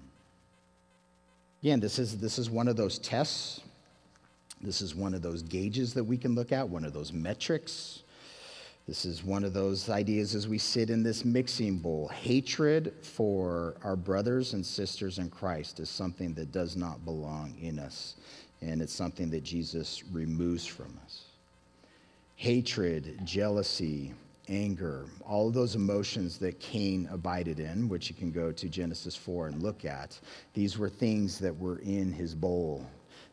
Again, 1.62 1.80
this 1.80 1.98
is, 1.98 2.18
this 2.18 2.38
is 2.38 2.50
one 2.50 2.68
of 2.68 2.76
those 2.76 2.98
tests. 2.98 3.62
This 4.60 4.82
is 4.82 4.94
one 4.94 5.14
of 5.14 5.22
those 5.22 5.40
gauges 5.40 5.94
that 5.94 6.04
we 6.04 6.18
can 6.18 6.34
look 6.34 6.52
at, 6.52 6.68
one 6.68 6.84
of 6.84 6.92
those 6.92 7.10
metrics. 7.10 8.02
This 8.86 9.06
is 9.06 9.24
one 9.24 9.42
of 9.42 9.54
those 9.54 9.88
ideas 9.88 10.34
as 10.34 10.46
we 10.46 10.58
sit 10.58 10.90
in 10.90 11.02
this 11.02 11.24
mixing 11.24 11.78
bowl. 11.78 12.08
Hatred 12.08 12.96
for 13.00 13.76
our 13.82 13.96
brothers 13.96 14.52
and 14.52 14.64
sisters 14.64 15.18
in 15.18 15.30
Christ 15.30 15.80
is 15.80 15.88
something 15.88 16.34
that 16.34 16.52
does 16.52 16.76
not 16.76 17.06
belong 17.06 17.56
in 17.58 17.78
us, 17.78 18.16
and 18.60 18.82
it's 18.82 18.92
something 18.92 19.30
that 19.30 19.42
Jesus 19.42 20.04
removes 20.12 20.66
from 20.66 20.98
us 21.06 21.27
hatred, 22.38 23.18
jealousy, 23.24 24.14
anger, 24.48 25.06
all 25.26 25.48
of 25.48 25.54
those 25.54 25.74
emotions 25.74 26.38
that 26.38 26.60
Cain 26.60 27.08
abided 27.10 27.58
in, 27.58 27.88
which 27.88 28.08
you 28.08 28.14
can 28.14 28.30
go 28.30 28.52
to 28.52 28.68
Genesis 28.68 29.16
4 29.16 29.48
and 29.48 29.60
look 29.60 29.84
at, 29.84 30.16
these 30.54 30.78
were 30.78 30.88
things 30.88 31.40
that 31.40 31.58
were 31.58 31.80
in 31.80 32.12
his 32.12 32.36
bowl. 32.36 32.86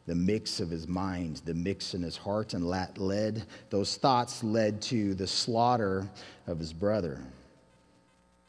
The 0.07 0.15
mix 0.15 0.59
of 0.59 0.71
his 0.71 0.87
mind, 0.87 1.43
the 1.45 1.53
mix 1.53 1.93
in 1.93 2.01
his 2.01 2.17
heart, 2.17 2.55
and 2.55 2.67
that 2.73 2.97
led, 2.97 3.45
those 3.69 3.95
thoughts 3.95 4.43
led 4.43 4.81
to 4.83 5.13
the 5.13 5.27
slaughter 5.27 6.09
of 6.47 6.57
his 6.57 6.73
brother. 6.73 7.21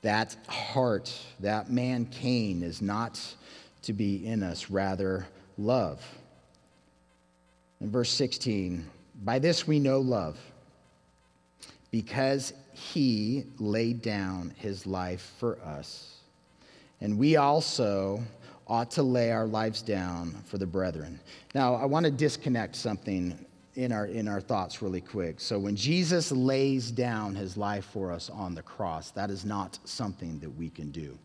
That 0.01 0.39
heart, 0.49 1.13
that 1.41 1.71
man 1.71 2.07
Cain, 2.07 2.63
is 2.63 2.81
not 2.81 3.21
to 3.83 3.93
be 3.93 4.27
in 4.27 4.43
us, 4.43 4.71
rather, 4.71 5.27
love. 5.59 6.03
In 7.83 7.91
verse 7.91 8.11
16, 8.11 8.87
by 9.25 9.39
this 9.39 9.67
we 9.67 9.79
know 9.79 10.01
love, 10.01 10.39
because 11.91 12.53
he 12.73 13.45
laid 13.59 14.03
down 14.03 14.53
his 14.57 14.87
life 14.87 15.33
for 15.39 15.59
us. 15.61 16.19
And 17.01 17.19
we 17.19 17.37
also 17.37 18.23
ought 18.67 18.91
to 18.93 19.03
lay 19.03 19.31
our 19.31 19.47
lives 19.47 19.83
down 19.83 20.35
for 20.47 20.59
the 20.59 20.67
brethren. 20.67 21.21
Now, 21.55 21.75
I 21.75 21.85
want 21.85 22.05
to 22.05 22.11
disconnect 22.11 22.77
something 22.77 23.47
in 23.75 23.93
our, 23.93 24.07
in 24.07 24.27
our 24.27 24.41
thoughts 24.41 24.83
really 24.83 25.01
quick. 25.01 25.41
So, 25.41 25.59
when 25.59 25.77
Jesus 25.77 26.33
lays 26.33 26.91
down 26.91 27.35
his 27.35 27.57
life 27.57 27.85
for 27.85 28.11
us 28.11 28.31
on 28.31 28.55
the 28.55 28.63
cross, 28.63 29.11
that 29.13 29.31
is 29.31 29.45
not 29.45 29.79
something 29.85 30.39
that 30.41 30.51
we 30.51 30.71
can 30.71 30.91
do. 30.91 31.17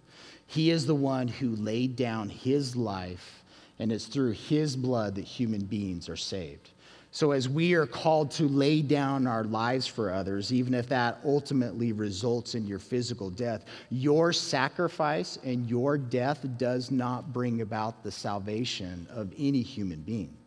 He 0.47 0.69
is 0.69 0.86
the 0.86 0.95
one 0.95 1.27
who 1.27 1.56
laid 1.56 1.95
down 1.95 2.30
his 2.30 2.75
life, 2.75 3.43
and 3.80 3.91
it's 3.91 4.06
through 4.06 4.32
his 4.32 4.75
blood 4.75 5.15
that 5.15 5.23
human 5.23 5.65
beings 5.65 6.10
are 6.10 6.17
saved. 6.17 6.69
So, 7.13 7.32
as 7.32 7.50
we 7.50 7.74
are 7.74 7.86
called 7.86 8.32
to 8.32 8.47
lay 8.47 8.82
down 8.82 9.28
our 9.28 9.43
lives 9.43 9.86
for 9.86 10.13
others, 10.13 10.54
even 10.54 10.74
if 10.74 10.88
that 10.88 11.19
ultimately 11.26 11.91
results 11.91 12.56
in 12.56 12.65
your 12.65 12.80
physical 12.80 13.30
death, 13.30 13.65
your 13.89 14.32
sacrifice 14.32 15.38
and 15.43 15.69
your 15.69 15.97
death 15.97 16.45
does 16.58 16.89
not 16.89 17.34
bring 17.34 17.60
about 17.60 18.02
the 18.02 18.12
salvation 18.12 19.06
of 19.10 19.34
any 19.38 19.62
human 19.62 20.02
being. 20.04 20.38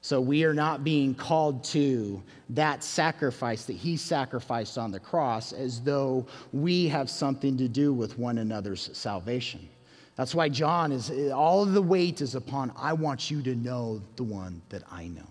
So, 0.00 0.22
we 0.22 0.42
are 0.44 0.54
not 0.54 0.84
being 0.84 1.14
called 1.14 1.62
to 1.64 2.22
that 2.48 2.82
sacrifice 2.82 3.66
that 3.66 3.76
he 3.76 3.98
sacrificed 3.98 4.78
on 4.78 4.90
the 4.90 5.00
cross 5.00 5.52
as 5.52 5.82
though 5.82 6.26
we 6.54 6.88
have 6.88 7.10
something 7.10 7.58
to 7.58 7.68
do 7.68 7.92
with 7.92 8.18
one 8.18 8.38
another's 8.38 8.88
salvation. 8.96 9.68
That's 10.16 10.34
why 10.34 10.48
John 10.48 10.92
is, 10.92 11.10
all 11.30 11.62
of 11.62 11.74
the 11.74 11.82
weight 11.82 12.22
is 12.22 12.34
upon, 12.34 12.72
I 12.74 12.94
want 12.94 13.30
you 13.30 13.42
to 13.42 13.54
know 13.54 14.00
the 14.16 14.24
one 14.24 14.62
that 14.70 14.82
I 14.90 15.08
know. 15.08 15.28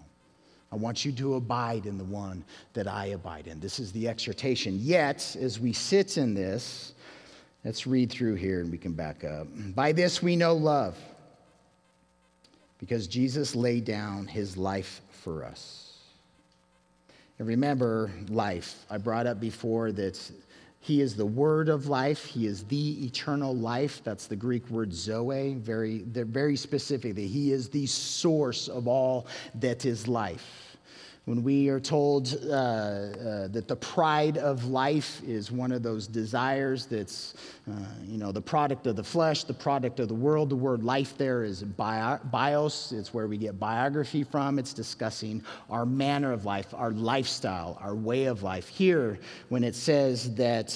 I 0.71 0.75
want 0.75 1.03
you 1.03 1.11
to 1.13 1.35
abide 1.35 1.85
in 1.85 1.97
the 1.97 2.03
one 2.03 2.43
that 2.73 2.87
I 2.87 3.07
abide 3.07 3.47
in. 3.47 3.59
This 3.59 3.79
is 3.79 3.91
the 3.91 4.07
exhortation. 4.07 4.77
Yet, 4.79 5.35
as 5.39 5.59
we 5.59 5.73
sit 5.73 6.17
in 6.17 6.33
this, 6.33 6.93
let's 7.65 7.87
read 7.87 8.11
through 8.11 8.35
here 8.35 8.61
and 8.61 8.71
we 8.71 8.77
can 8.77 8.93
back 8.93 9.23
up. 9.23 9.47
By 9.73 9.91
this 9.91 10.21
we 10.21 10.35
know 10.35 10.53
love, 10.53 10.95
because 12.77 13.07
Jesus 13.07 13.55
laid 13.55 13.85
down 13.85 14.27
his 14.27 14.57
life 14.57 15.01
for 15.09 15.43
us. 15.43 15.97
And 17.39 17.47
remember, 17.47 18.11
life. 18.27 18.85
I 18.89 18.97
brought 18.97 19.25
up 19.25 19.39
before 19.39 19.91
that 19.93 20.19
he 20.79 21.01
is 21.01 21.15
the 21.15 21.25
word 21.25 21.69
of 21.69 21.87
life. 21.87 22.25
He 22.25 22.47
is 22.47 22.63
the 22.63 23.05
eternal 23.05 23.55
life. 23.55 24.01
That's 24.03 24.27
the 24.27 24.35
Greek 24.35 24.69
word 24.69 24.93
zoe, 24.93 25.55
very, 25.55 25.99
very 25.99 26.55
specifically. 26.55 27.27
He 27.27 27.51
is 27.51 27.69
the 27.69 27.85
source 27.85 28.67
of 28.67 28.87
all 28.87 29.27
that 29.55 29.85
is 29.85 30.07
life 30.07 30.68
when 31.29 31.43
we 31.43 31.69
are 31.69 31.79
told 31.79 32.39
uh, 32.45 32.47
uh, 32.47 33.47
that 33.49 33.67
the 33.67 33.75
pride 33.75 34.39
of 34.39 34.65
life 34.65 35.21
is 35.27 35.51
one 35.51 35.71
of 35.71 35.83
those 35.83 36.07
desires 36.07 36.87
that's, 36.87 37.35
uh, 37.69 37.75
you 38.03 38.17
know, 38.17 38.31
the 38.31 38.41
product 38.41 38.87
of 38.87 38.95
the 38.95 39.03
flesh, 39.03 39.43
the 39.43 39.53
product 39.53 39.99
of 39.99 40.07
the 40.07 40.13
world. 40.15 40.49
The 40.49 40.55
word 40.55 40.83
life 40.83 41.15
there 41.19 41.43
is 41.43 41.61
bio- 41.61 42.17
bios. 42.31 42.91
It's 42.91 43.13
where 43.13 43.27
we 43.27 43.37
get 43.37 43.59
biography 43.59 44.23
from. 44.23 44.57
It's 44.57 44.73
discussing 44.73 45.43
our 45.69 45.85
manner 45.85 46.31
of 46.31 46.45
life, 46.45 46.73
our 46.73 46.93
lifestyle, 46.93 47.77
our 47.79 47.93
way 47.93 48.25
of 48.25 48.41
life. 48.41 48.67
Here, 48.67 49.19
when 49.49 49.63
it 49.63 49.75
says 49.75 50.33
that 50.33 50.75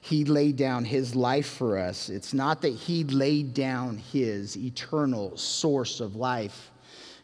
he 0.00 0.24
laid 0.24 0.56
down 0.56 0.84
his 0.84 1.14
life 1.14 1.46
for 1.46 1.78
us, 1.78 2.08
it's 2.08 2.34
not 2.34 2.62
that 2.62 2.74
he 2.74 3.04
laid 3.04 3.54
down 3.54 3.98
his 3.98 4.56
eternal 4.56 5.36
source 5.36 6.00
of 6.00 6.16
life 6.16 6.72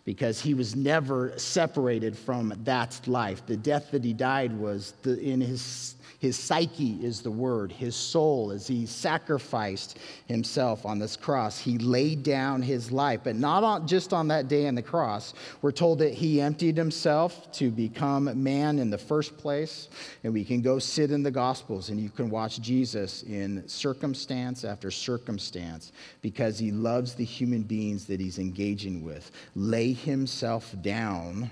because 0.05 0.41
he 0.41 0.55
was 0.55 0.75
never 0.75 1.33
separated 1.37 2.17
from 2.17 2.53
that 2.65 3.01
life. 3.07 3.45
The 3.47 3.57
death 3.57 3.91
that 3.91 4.05
he 4.05 4.13
died 4.13 4.53
was 4.53 4.95
the, 5.03 5.19
in 5.21 5.41
his 5.41 5.97
his 6.21 6.39
psyche 6.39 6.99
is 7.03 7.23
the 7.23 7.31
word, 7.31 7.73
his 7.73 7.97
soul, 7.97 8.53
as 8.53 8.67
he 8.67 8.85
sacrificed 8.85 9.99
himself 10.27 10.85
on 10.85 10.99
this 10.99 11.17
cross. 11.17 11.59
He 11.59 11.79
laid 11.79 12.23
down 12.23 12.61
his 12.61 12.93
life, 12.93 13.21
but 13.25 13.37
not 13.37 13.65
on, 13.65 13.87
just 13.87 14.13
on 14.13 14.29
that 14.29 14.47
day 14.47 14.69
on 14.69 14.75
the 14.75 14.83
cross. 14.83 15.33
We're 15.63 15.73
told 15.73 15.99
that 16.01 16.13
he 16.13 16.43
emptied 16.43 16.77
himself 16.77 17.51
to 17.53 17.71
become 17.71 18.43
man 18.43 18.79
in 18.79 18.91
the 18.91 18.99
first 18.99 19.39
place. 19.39 19.89
And 20.23 20.35
we 20.35 20.45
can 20.45 20.61
go 20.61 20.79
sit 20.79 21.11
in 21.11 21.23
the 21.23 21.31
Gospels 21.31 21.89
and 21.89 21.99
you 21.99 22.11
can 22.11 22.29
watch 22.29 22.61
Jesus 22.61 23.23
in 23.23 23.67
circumstance 23.67 24.63
after 24.63 24.91
circumstance 24.91 25.91
because 26.21 26.59
he 26.59 26.71
loves 26.71 27.15
the 27.15 27.25
human 27.25 27.63
beings 27.63 28.05
that 28.05 28.21
he's 28.21 28.39
engaging 28.39 29.03
with. 29.03 29.31
Lay 29.55 29.95
himself 29.95 30.75
down 30.83 31.51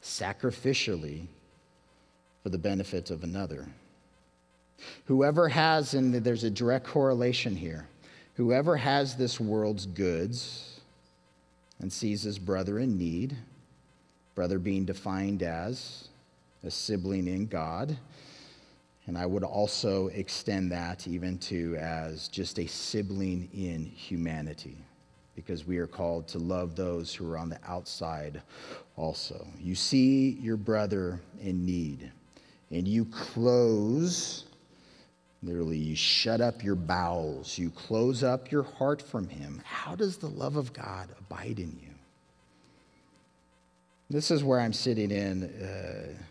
sacrificially 0.00 1.26
for 2.42 2.48
the 2.48 2.58
benefit 2.58 3.10
of 3.10 3.22
another. 3.22 3.66
Whoever 5.04 5.48
has, 5.48 5.94
and 5.94 6.12
there's 6.14 6.44
a 6.44 6.50
direct 6.50 6.86
correlation 6.86 7.54
here, 7.54 7.86
whoever 8.34 8.76
has 8.76 9.16
this 9.16 9.38
world's 9.38 9.86
goods 9.86 10.80
and 11.78 11.92
sees 11.92 12.22
his 12.22 12.38
brother 12.38 12.78
in 12.78 12.98
need, 12.98 13.36
brother 14.34 14.58
being 14.58 14.84
defined 14.84 15.42
as 15.42 16.08
a 16.64 16.70
sibling 16.70 17.28
in 17.28 17.46
God, 17.46 17.96
and 19.06 19.18
I 19.18 19.26
would 19.26 19.42
also 19.42 20.08
extend 20.08 20.70
that 20.72 21.08
even 21.08 21.38
to 21.38 21.76
as 21.76 22.28
just 22.28 22.58
a 22.58 22.66
sibling 22.66 23.48
in 23.52 23.84
humanity, 23.84 24.76
because 25.34 25.66
we 25.66 25.78
are 25.78 25.88
called 25.88 26.28
to 26.28 26.38
love 26.38 26.76
those 26.76 27.12
who 27.14 27.30
are 27.30 27.36
on 27.36 27.48
the 27.48 27.58
outside 27.66 28.42
also. 28.96 29.46
You 29.60 29.74
see 29.74 30.30
your 30.40 30.56
brother 30.56 31.20
in 31.40 31.66
need 31.66 32.10
and 32.72 32.88
you 32.88 33.04
close, 33.04 34.44
literally, 35.42 35.76
you 35.76 35.94
shut 35.94 36.40
up 36.40 36.64
your 36.64 36.74
bowels, 36.74 37.58
you 37.58 37.70
close 37.70 38.22
up 38.24 38.50
your 38.50 38.62
heart 38.62 39.02
from 39.02 39.28
Him, 39.28 39.60
how 39.64 39.94
does 39.94 40.16
the 40.16 40.28
love 40.28 40.56
of 40.56 40.72
God 40.72 41.10
abide 41.18 41.58
in 41.58 41.78
you? 41.80 41.90
This 44.08 44.30
is 44.30 44.42
where 44.42 44.58
I'm 44.58 44.72
sitting 44.72 45.10
in 45.10 45.44
uh, 45.44 46.22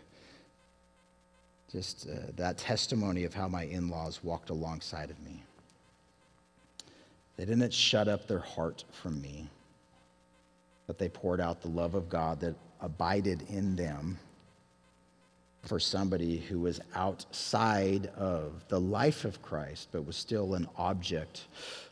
just 1.70 2.08
uh, 2.08 2.32
that 2.36 2.58
testimony 2.58 3.24
of 3.24 3.32
how 3.32 3.48
my 3.48 3.62
in 3.64 3.88
laws 3.88 4.22
walked 4.22 4.50
alongside 4.50 5.10
of 5.10 5.20
me. 5.20 5.42
They 7.36 7.44
didn't 7.44 7.72
shut 7.72 8.08
up 8.08 8.26
their 8.26 8.40
heart 8.40 8.84
from 9.02 9.20
me, 9.22 9.48
but 10.86 10.98
they 10.98 11.08
poured 11.08 11.40
out 11.40 11.62
the 11.62 11.68
love 11.68 11.94
of 11.94 12.08
God 12.08 12.40
that 12.40 12.54
abided 12.80 13.42
in 13.48 13.74
them 13.74 14.18
for 15.62 15.78
somebody 15.78 16.38
who 16.38 16.58
was 16.58 16.80
outside 16.94 18.08
of 18.16 18.64
the 18.68 18.80
life 18.80 19.24
of 19.24 19.40
Christ, 19.42 19.88
but 19.92 20.04
was 20.04 20.16
still 20.16 20.54
an 20.54 20.68
object 20.76 21.46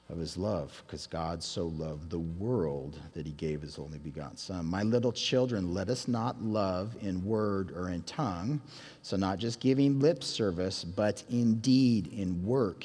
of 0.09 0.19
his 0.19 0.37
love, 0.37 0.83
because 0.85 1.07
God 1.07 1.41
so 1.41 1.69
loved 1.69 2.11
the 2.11 2.19
world 2.19 2.99
that 3.15 3.25
he 3.25 3.33
gave 3.33 3.63
his 3.63 3.79
only 3.79 3.99
begotten 3.99 4.37
Son. 4.37 4.67
My 4.67 4.83
little 4.83 5.13
children, 5.13 5.73
let 5.73 5.89
us 5.89 6.09
not 6.09 6.43
love 6.43 6.97
in 7.01 7.25
word 7.25 7.71
or 7.71 7.91
in 7.91 8.03
tongue, 8.03 8.61
so 9.03 9.17
not 9.17 9.39
just 9.39 9.61
giving 9.61 10.01
lip 10.01 10.25
service, 10.25 10.83
but 10.83 11.23
in 11.31 11.61
deed, 11.61 12.09
in 12.13 12.45
work, 12.45 12.85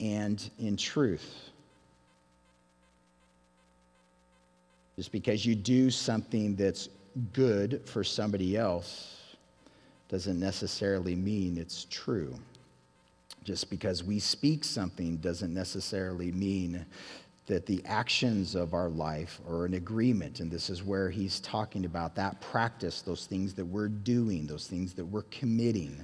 and 0.00 0.50
in 0.58 0.76
truth. 0.76 1.50
Just 4.96 5.12
because 5.12 5.46
you 5.46 5.54
do 5.54 5.90
something 5.90 6.56
that's 6.56 6.88
good 7.32 7.82
for 7.84 8.02
somebody 8.02 8.56
else 8.56 9.13
doesn't 10.14 10.38
necessarily 10.38 11.16
mean 11.16 11.58
it's 11.58 11.88
true. 11.90 12.32
Just 13.42 13.68
because 13.68 14.04
we 14.04 14.20
speak 14.20 14.62
something 14.62 15.16
doesn't 15.16 15.52
necessarily 15.52 16.30
mean 16.30 16.86
that 17.46 17.66
the 17.66 17.82
actions 17.84 18.54
of 18.54 18.74
our 18.74 18.88
life 18.90 19.40
are 19.50 19.64
an 19.64 19.74
agreement. 19.74 20.38
And 20.38 20.52
this 20.52 20.70
is 20.70 20.84
where 20.84 21.10
he's 21.10 21.40
talking 21.40 21.84
about 21.84 22.14
that 22.14 22.40
practice, 22.40 23.02
those 23.02 23.26
things 23.26 23.54
that 23.54 23.64
we're 23.64 23.88
doing, 23.88 24.46
those 24.46 24.68
things 24.68 24.94
that 24.94 25.04
we're 25.04 25.22
committing. 25.32 26.00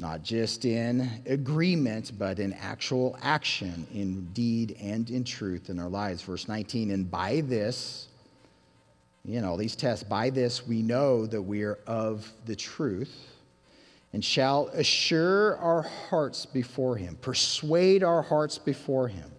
Not 0.00 0.24
just 0.24 0.64
in 0.64 1.08
agreement, 1.26 2.10
but 2.18 2.40
in 2.40 2.54
actual 2.54 3.16
action, 3.22 3.86
in 3.94 4.24
deed 4.32 4.76
and 4.82 5.08
in 5.10 5.22
truth 5.22 5.70
in 5.70 5.78
our 5.78 5.88
lives. 5.88 6.22
Verse 6.22 6.48
19, 6.48 6.90
and 6.90 7.08
by 7.08 7.42
this, 7.42 8.08
you 9.26 9.40
know, 9.40 9.56
these 9.56 9.76
tests, 9.76 10.04
by 10.04 10.30
this 10.30 10.66
we 10.66 10.82
know 10.82 11.26
that 11.26 11.42
we 11.42 11.62
are 11.62 11.78
of 11.86 12.32
the 12.46 12.56
truth 12.56 13.14
and 14.12 14.24
shall 14.24 14.68
assure 14.68 15.56
our 15.58 15.82
hearts 15.82 16.46
before 16.46 16.96
him, 16.96 17.18
persuade 17.20 18.02
our 18.02 18.22
hearts 18.22 18.56
before 18.56 19.08
him. 19.08 19.30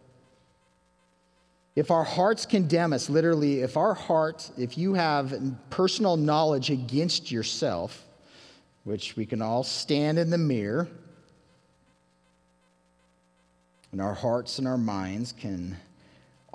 If 1.76 1.90
our 1.90 2.04
hearts 2.04 2.46
condemn 2.46 2.92
us, 2.92 3.10
literally, 3.10 3.62
if 3.62 3.78
our 3.78 3.94
heart, 3.94 4.50
if 4.58 4.78
you 4.78 4.96
have 4.96 5.34
personal 5.70 6.18
knowledge 6.18 6.70
against 6.70 7.32
yourself, 7.32 8.04
which 8.84 9.16
we 9.16 9.26
can 9.26 9.42
all 9.42 9.64
stand 9.64 10.20
in 10.20 10.30
the 10.30 10.38
mirror, 10.38 10.88
And 13.92 14.02
our 14.02 14.14
hearts 14.14 14.60
and 14.60 14.68
our 14.68 14.78
minds 14.78 15.32
can 15.32 15.78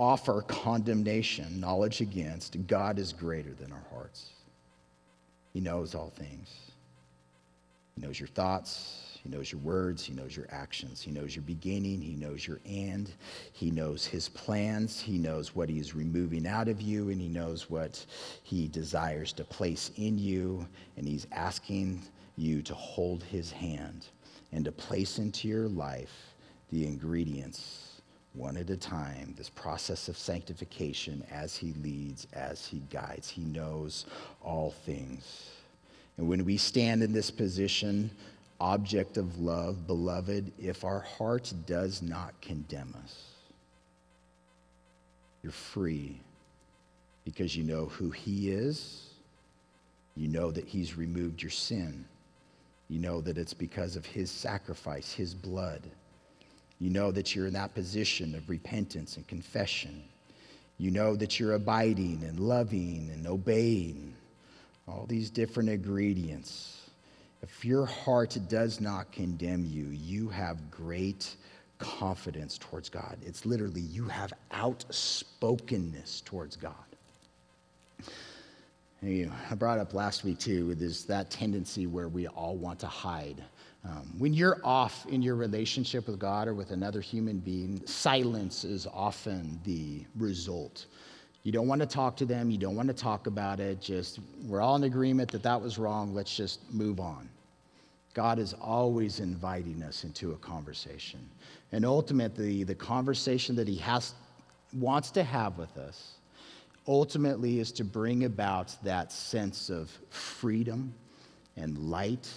offer 0.03 0.43
condemnation, 0.43 1.61
knowledge 1.61 2.01
against. 2.01 2.67
God 2.67 2.99
is 2.99 3.12
greater 3.12 3.55
than 3.55 3.71
our 3.71 3.85
hearts. 3.95 4.31
He 5.53 5.61
knows 5.61 5.95
all 5.95 6.11
things. 6.11 6.51
He 7.95 8.05
knows 8.05 8.19
your 8.19 8.27
thoughts. 8.27 9.21
He 9.23 9.29
knows 9.29 9.53
your 9.53 9.61
words. 9.61 10.05
He 10.05 10.12
knows 10.12 10.37
your 10.37 10.49
actions. 10.51 11.01
He 11.01 11.12
knows 11.12 11.37
your 11.37 11.45
beginning. 11.45 12.01
He 12.01 12.15
knows 12.15 12.45
your 12.45 12.59
end. 12.67 13.12
He 13.53 13.71
knows 13.71 14.05
his 14.05 14.29
plans. 14.29 15.01
He 15.01 15.19
knows 15.19 15.55
what 15.55 15.69
he 15.69 15.79
is 15.79 15.95
removing 15.95 16.49
out 16.49 16.67
of 16.67 16.81
you, 16.81 17.11
and 17.11 17.21
he 17.21 17.29
knows 17.29 17.71
what 17.71 18.05
he 18.43 18.67
desires 18.67 19.33
to 19.35 19.45
place 19.45 19.93
in 19.97 20.19
you. 20.19 20.67
And 20.97 21.07
he's 21.07 21.29
asking 21.31 22.03
you 22.37 22.61
to 22.62 22.75
hold 22.75 23.23
his 23.23 23.53
hand 23.53 24.07
and 24.51 24.65
to 24.65 24.73
place 24.73 25.19
into 25.19 25.47
your 25.47 25.69
life 25.69 26.35
the 26.71 26.85
ingredients 26.87 27.82
one 28.35 28.57
at 28.57 28.71
a 28.71 28.77
time, 28.77 29.35
this 29.37 29.51
process 29.51 30.09
of 30.09 30.16
sanctification 30.16 31.25
as 31.31 31.57
he 31.57 31.75
leads, 31.83 32.27
as 32.33 32.66
he 32.66 32.79
guides. 32.90 33.29
He 33.29 33.42
knows 33.42 34.07
all 34.42 34.71
things. 34.71 35.51
And 36.16 36.29
when 36.29 36.45
we 36.45 36.57
stand 36.57 37.03
in 37.03 37.12
this 37.12 37.31
position, 37.31 38.11
object 38.61 39.16
of 39.16 39.38
love, 39.38 39.87
beloved, 39.87 40.53
if 40.59 40.85
our 40.85 41.01
heart 41.01 41.53
does 41.66 42.01
not 42.01 42.33
condemn 42.40 42.95
us, 43.03 43.25
you're 45.42 45.53
free 45.53 46.21
because 47.25 47.57
you 47.57 47.64
know 47.64 47.87
who 47.87 48.11
he 48.11 48.51
is. 48.51 49.09
You 50.16 50.29
know 50.29 50.51
that 50.51 50.66
he's 50.66 50.97
removed 50.97 51.42
your 51.42 51.51
sin. 51.51 52.05
You 52.88 53.01
know 53.01 53.21
that 53.23 53.38
it's 53.38 53.55
because 53.55 53.97
of 53.97 54.05
his 54.05 54.31
sacrifice, 54.31 55.12
his 55.12 55.35
blood. 55.35 55.83
You 56.83 56.90
know 56.90 57.12
that 57.12 57.37
you're 57.37 57.47
in 57.47 57.53
that 57.53 57.75
position 57.75 58.35
of 58.35 58.51
repentance 58.51 59.16
and 59.16 59.25
confession. 59.29 60.03
You 60.79 60.90
know 60.90 61.14
that 61.14 61.38
you're 61.38 61.53
abiding 61.53 62.25
and 62.27 62.40
loving 62.40 63.09
and 63.14 63.25
obeying. 63.25 64.16
All 64.88 65.07
these 65.09 65.31
different 65.31 65.68
ingredients. 65.68 66.90
If 67.40 67.64
your 67.64 67.87
heart 67.87 68.37
does 68.49 68.81
not 68.81 69.12
condemn 69.12 69.64
you, 69.64 69.90
you 69.90 70.29
have 70.31 70.73
great 70.73 71.37
confidence 71.79 72.59
towards 72.59 72.88
God. 72.88 73.16
It's 73.25 73.47
literally 73.47 73.83
you 73.83 74.09
have 74.09 74.33
outspokenness 74.53 76.23
towards 76.23 76.57
God. 76.57 76.75
I 79.05 79.55
brought 79.57 79.79
up 79.79 79.95
last 79.95 80.25
week 80.25 80.40
too, 80.40 80.75
there's 80.75 81.05
that 81.05 81.31
tendency 81.31 81.87
where 81.87 82.09
we 82.09 82.27
all 82.27 82.57
want 82.57 82.81
to 82.81 82.88
hide 82.88 83.40
um, 83.85 84.14
when 84.18 84.33
you're 84.33 84.61
off 84.62 85.07
in 85.07 85.23
your 85.23 85.35
relationship 85.35 86.07
with 86.07 86.18
God 86.18 86.47
or 86.47 86.55
with 86.55 86.71
another 86.71 87.01
human 87.01 87.38
being, 87.38 87.85
silence 87.85 88.64
is 88.64 88.87
often 88.87 89.61
the 89.64 90.05
result. 90.16 90.87
You 91.42 91.51
don't 91.51 91.66
want 91.66 91.81
to 91.81 91.87
talk 91.87 92.16
to 92.18 92.25
them, 92.25 92.51
you 92.51 92.59
don't 92.59 92.77
want 92.77 92.88
to 92.88 92.95
talk 92.95 93.27
about 93.27 93.59
it, 93.59 93.81
just 93.81 94.21
we're 94.47 94.61
all 94.61 94.77
in 94.77 94.85
agreement 94.85 95.33
that 95.33 95.42
that 95.42 95.61
was 95.61 95.79
wrong, 95.79 96.14
let's 96.14 96.37
just 96.37 96.73
move 96.73 97.01
on. 97.01 97.29
God 98.14 98.38
is 98.38 98.53
always 98.55 99.18
inviting 99.18 99.83
us 99.83 100.05
into 100.05 100.33
a 100.33 100.37
conversation. 100.37 101.29
And 101.73 101.85
ultimately, 101.85 102.62
the 102.62 102.75
conversation 102.75 103.57
that 103.57 103.66
He 103.66 103.77
has, 103.77 104.14
wants 104.73 105.11
to 105.12 105.25
have 105.25 105.59
with 105.59 105.77
us 105.77 106.12
ultimately 106.87 107.59
is 107.59 107.73
to 107.73 107.85
bring 107.85 108.25
about 108.25 108.77
that 108.85 109.11
sense 109.11 109.71
of 109.71 109.90
freedom 110.11 110.95
and 111.57 111.79
light 111.79 112.29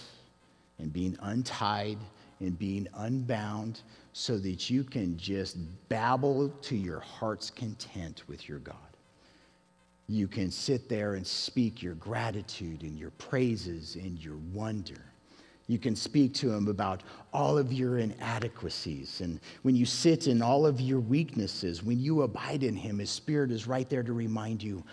and 0.78 0.92
being 0.92 1.16
untied 1.22 1.98
and 2.40 2.58
being 2.58 2.86
unbound 2.94 3.80
so 4.12 4.38
that 4.38 4.68
you 4.70 4.84
can 4.84 5.16
just 5.16 5.56
babble 5.88 6.48
to 6.62 6.76
your 6.76 7.00
heart's 7.00 7.50
content 7.50 8.22
with 8.28 8.48
your 8.48 8.58
God. 8.58 8.76
You 10.08 10.28
can 10.28 10.50
sit 10.50 10.88
there 10.88 11.14
and 11.14 11.26
speak 11.26 11.82
your 11.82 11.94
gratitude 11.94 12.82
and 12.82 12.98
your 12.98 13.10
praises 13.12 13.96
and 13.96 14.22
your 14.22 14.36
wonder. 14.52 15.02
You 15.68 15.78
can 15.78 15.96
speak 15.96 16.32
to 16.34 16.52
him 16.52 16.68
about 16.68 17.02
all 17.32 17.58
of 17.58 17.72
your 17.72 17.98
inadequacies. 17.98 19.20
And 19.20 19.40
when 19.62 19.74
you 19.74 19.84
sit 19.84 20.28
in 20.28 20.40
all 20.40 20.64
of 20.64 20.80
your 20.80 21.00
weaknesses, 21.00 21.82
when 21.82 21.98
you 21.98 22.22
abide 22.22 22.62
in 22.62 22.76
him, 22.76 22.98
his 22.98 23.10
spirit 23.10 23.50
is 23.50 23.66
right 23.66 23.88
there 23.88 24.04
to 24.04 24.12
remind 24.12 24.62
you 24.62 24.84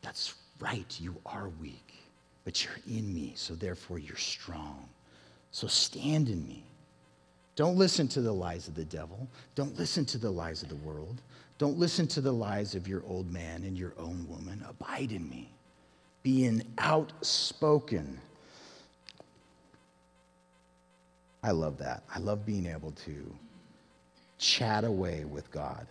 that's 0.00 0.34
right, 0.58 0.98
you 1.00 1.14
are 1.24 1.50
weak, 1.60 1.94
but 2.44 2.64
you're 2.64 2.80
in 2.88 3.14
me, 3.14 3.34
so 3.36 3.54
therefore 3.54 4.00
you're 4.00 4.16
strong. 4.16 4.88
So 5.52 5.66
stand 5.66 6.28
in 6.28 6.46
me. 6.48 6.64
Don't 7.54 7.76
listen 7.76 8.08
to 8.08 8.22
the 8.22 8.32
lies 8.32 8.66
of 8.66 8.74
the 8.74 8.86
devil. 8.86 9.28
Don't 9.54 9.78
listen 9.78 10.04
to 10.06 10.18
the 10.18 10.30
lies 10.30 10.62
of 10.62 10.70
the 10.70 10.76
world. 10.76 11.20
Don't 11.58 11.78
listen 11.78 12.06
to 12.08 12.20
the 12.20 12.32
lies 12.32 12.74
of 12.74 12.88
your 12.88 13.02
old 13.06 13.30
man 13.30 13.62
and 13.62 13.78
your 13.78 13.92
own 13.98 14.26
woman. 14.28 14.64
Abide 14.68 15.12
in 15.12 15.28
me. 15.28 15.50
Be 16.22 16.42
Being 16.42 16.62
outspoken. 16.78 18.18
I 21.42 21.50
love 21.50 21.76
that. 21.78 22.04
I 22.14 22.18
love 22.18 22.46
being 22.46 22.66
able 22.66 22.92
to 22.92 23.34
chat 24.38 24.84
away 24.84 25.24
with 25.24 25.50
God. 25.50 25.86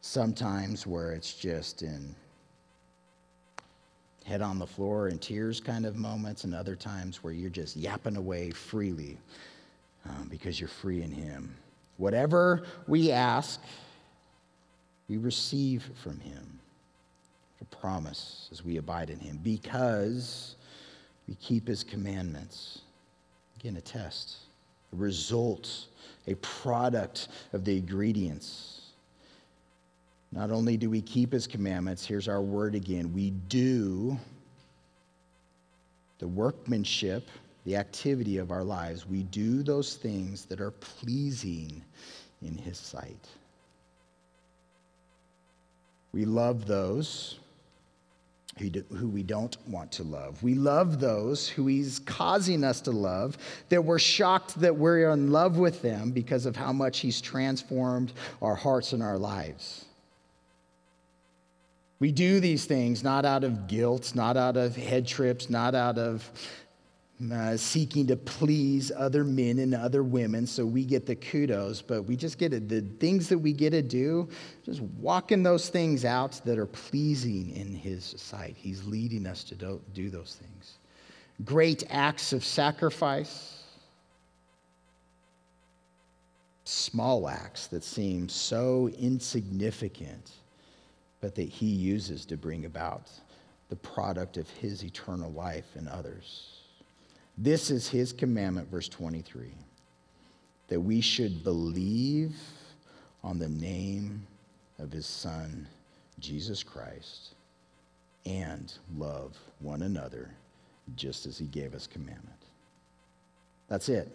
Sometimes 0.00 0.86
where 0.86 1.12
it's 1.12 1.32
just 1.32 1.82
in 1.82 2.14
head 4.28 4.42
on 4.42 4.58
the 4.58 4.66
floor 4.66 5.08
in 5.08 5.18
tears 5.18 5.58
kind 5.58 5.86
of 5.86 5.96
moments, 5.96 6.44
and 6.44 6.54
other 6.54 6.76
times 6.76 7.24
where 7.24 7.32
you're 7.32 7.48
just 7.48 7.76
yapping 7.76 8.16
away 8.16 8.50
freely 8.50 9.16
um, 10.04 10.28
because 10.30 10.60
you're 10.60 10.68
free 10.68 11.02
in 11.02 11.10
Him. 11.10 11.54
Whatever 11.96 12.64
we 12.86 13.10
ask, 13.10 13.60
we 15.08 15.16
receive 15.16 15.88
from 16.02 16.20
Him. 16.20 16.60
A 17.60 17.64
promise 17.76 18.48
as 18.52 18.64
we 18.64 18.76
abide 18.76 19.10
in 19.10 19.18
Him 19.18 19.40
because 19.42 20.56
we 21.26 21.34
keep 21.36 21.66
His 21.66 21.82
commandments. 21.82 22.82
Again, 23.58 23.76
a 23.76 23.80
test, 23.80 24.36
a 24.92 24.96
result, 24.96 25.86
a 26.26 26.34
product 26.34 27.28
of 27.52 27.64
the 27.64 27.78
ingredients 27.78 28.77
not 30.32 30.50
only 30.50 30.76
do 30.76 30.90
we 30.90 31.00
keep 31.00 31.32
his 31.32 31.46
commandments, 31.46 32.06
here's 32.06 32.28
our 32.28 32.42
word 32.42 32.74
again 32.74 33.12
we 33.12 33.30
do 33.30 34.18
the 36.18 36.28
workmanship, 36.28 37.28
the 37.64 37.76
activity 37.76 38.38
of 38.38 38.50
our 38.50 38.64
lives. 38.64 39.06
We 39.06 39.22
do 39.24 39.62
those 39.62 39.94
things 39.94 40.44
that 40.46 40.60
are 40.60 40.72
pleasing 40.72 41.82
in 42.42 42.56
his 42.56 42.76
sight. 42.76 43.28
We 46.12 46.24
love 46.24 46.66
those 46.66 47.38
who 48.58 49.08
we 49.08 49.22
don't 49.22 49.56
want 49.68 49.92
to 49.92 50.02
love. 50.02 50.42
We 50.42 50.54
love 50.54 50.98
those 50.98 51.48
who 51.48 51.68
he's 51.68 52.00
causing 52.00 52.64
us 52.64 52.80
to 52.82 52.90
love, 52.90 53.38
that 53.68 53.84
we're 53.84 54.00
shocked 54.00 54.58
that 54.60 54.74
we're 54.74 55.10
in 55.10 55.30
love 55.30 55.58
with 55.58 55.80
them 55.80 56.10
because 56.10 56.44
of 56.44 56.56
how 56.56 56.72
much 56.72 56.98
he's 56.98 57.20
transformed 57.20 58.12
our 58.42 58.56
hearts 58.56 58.92
and 58.92 59.02
our 59.02 59.18
lives. 59.18 59.84
We 62.00 62.12
do 62.12 62.38
these 62.38 62.64
things 62.64 63.02
not 63.02 63.24
out 63.24 63.42
of 63.44 63.66
guilt, 63.66 64.14
not 64.14 64.36
out 64.36 64.56
of 64.56 64.76
head 64.76 65.06
trips, 65.06 65.50
not 65.50 65.74
out 65.74 65.98
of 65.98 66.30
uh, 67.32 67.56
seeking 67.56 68.06
to 68.06 68.16
please 68.16 68.92
other 68.96 69.24
men 69.24 69.58
and 69.58 69.74
other 69.74 70.04
women 70.04 70.46
so 70.46 70.64
we 70.64 70.84
get 70.84 71.04
the 71.04 71.16
kudos, 71.16 71.82
but 71.82 72.02
we 72.04 72.14
just 72.14 72.38
get. 72.38 72.68
The 72.68 72.82
things 73.00 73.28
that 73.28 73.38
we 73.38 73.52
get 73.52 73.70
to 73.70 73.82
do, 73.82 74.28
just 74.64 74.80
walking 74.80 75.42
those 75.42 75.68
things 75.68 76.04
out 76.04 76.40
that 76.44 76.58
are 76.58 76.66
pleasing 76.66 77.56
in 77.56 77.74
His 77.74 78.14
sight. 78.16 78.54
He's 78.56 78.84
leading 78.84 79.26
us 79.26 79.42
to 79.44 79.56
do, 79.56 79.80
do 79.94 80.10
those 80.10 80.38
things. 80.40 80.74
Great 81.44 81.82
acts 81.90 82.32
of 82.32 82.44
sacrifice, 82.44 83.64
small 86.62 87.28
acts 87.28 87.66
that 87.68 87.82
seem 87.82 88.28
so 88.28 88.90
insignificant 88.96 90.30
but 91.20 91.34
that 91.34 91.48
he 91.48 91.66
uses 91.66 92.24
to 92.26 92.36
bring 92.36 92.64
about 92.64 93.10
the 93.68 93.76
product 93.76 94.36
of 94.36 94.48
his 94.50 94.84
eternal 94.84 95.30
life 95.32 95.76
in 95.76 95.88
others. 95.88 96.60
This 97.36 97.70
is 97.70 97.88
his 97.88 98.12
commandment, 98.12 98.70
verse 98.70 98.88
23, 98.88 99.52
that 100.68 100.80
we 100.80 101.00
should 101.00 101.44
believe 101.44 102.34
on 103.22 103.38
the 103.38 103.48
name 103.48 104.26
of 104.78 104.90
his 104.92 105.06
Son, 105.06 105.66
Jesus 106.18 106.62
Christ, 106.62 107.34
and 108.24 108.72
love 108.96 109.36
one 109.60 109.82
another 109.82 110.30
just 110.96 111.26
as 111.26 111.38
he 111.38 111.46
gave 111.46 111.74
us 111.74 111.86
commandment. 111.86 112.42
That's 113.68 113.88
it. 113.88 114.08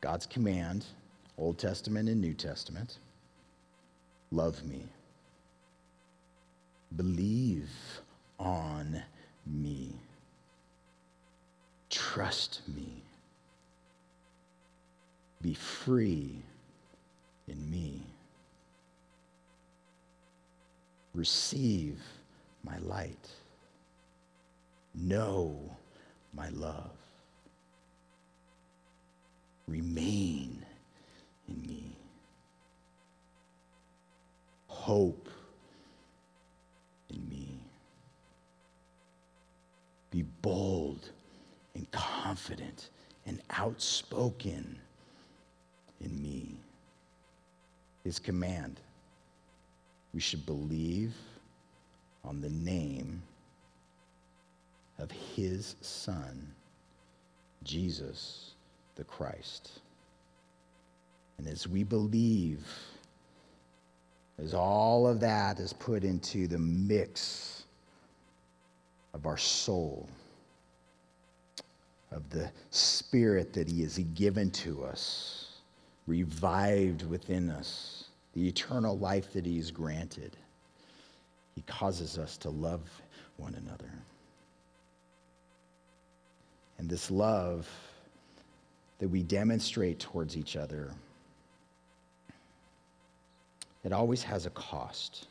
God's 0.00 0.26
command, 0.26 0.86
Old 1.38 1.58
Testament 1.58 2.08
and 2.08 2.20
New 2.20 2.34
Testament 2.34 2.98
love 4.30 4.64
me. 4.64 4.84
Believe 6.94 7.70
on 8.38 9.02
me. 9.46 9.94
Trust 11.88 12.62
me. 12.68 13.02
Be 15.42 15.54
free 15.54 16.42
in 17.48 17.70
me. 17.70 18.02
Receive 21.14 21.98
my 22.62 22.78
light. 22.78 23.28
Know 24.94 25.58
my 26.34 26.48
love. 26.50 26.90
Remain 29.66 30.64
in 31.48 31.62
me. 31.62 31.99
Hope 34.90 35.28
in 37.10 37.28
me. 37.28 37.60
Be 40.10 40.24
bold 40.42 41.10
and 41.76 41.88
confident 41.92 42.90
and 43.24 43.40
outspoken 43.50 44.80
in 46.00 46.20
me. 46.20 46.56
His 48.02 48.18
command. 48.18 48.80
We 50.12 50.18
should 50.18 50.44
believe 50.44 51.14
on 52.24 52.40
the 52.40 52.50
name 52.50 53.22
of 54.98 55.12
his 55.12 55.76
Son, 55.82 56.52
Jesus 57.62 58.54
the 58.96 59.04
Christ. 59.04 59.70
And 61.38 61.46
as 61.46 61.68
we 61.68 61.84
believe, 61.84 62.66
as 64.42 64.54
all 64.54 65.06
of 65.06 65.20
that 65.20 65.60
is 65.60 65.72
put 65.72 66.02
into 66.04 66.46
the 66.46 66.58
mix 66.58 67.64
of 69.12 69.26
our 69.26 69.36
soul, 69.36 70.08
of 72.10 72.28
the 72.30 72.50
spirit 72.70 73.52
that 73.52 73.68
he 73.68 73.82
has 73.82 73.98
given 74.14 74.50
to 74.50 74.84
us, 74.84 75.58
revived 76.06 77.06
within 77.08 77.50
us, 77.50 78.04
the 78.32 78.48
eternal 78.48 78.98
life 78.98 79.32
that 79.32 79.44
he's 79.44 79.70
granted, 79.70 80.36
he 81.54 81.62
causes 81.62 82.16
us 82.16 82.36
to 82.38 82.50
love 82.50 82.80
one 83.36 83.54
another. 83.54 83.92
And 86.78 86.88
this 86.88 87.10
love 87.10 87.68
that 89.00 89.08
we 89.08 89.22
demonstrate 89.22 89.98
towards 89.98 90.36
each 90.36 90.56
other, 90.56 90.92
it 93.84 93.92
always 93.92 94.22
has 94.22 94.46
a 94.46 94.50
cost. 94.50 95.26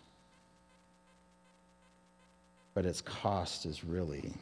But 2.74 2.86
its 2.86 3.02
cost 3.02 3.66
is 3.66 3.84
really 3.84 4.34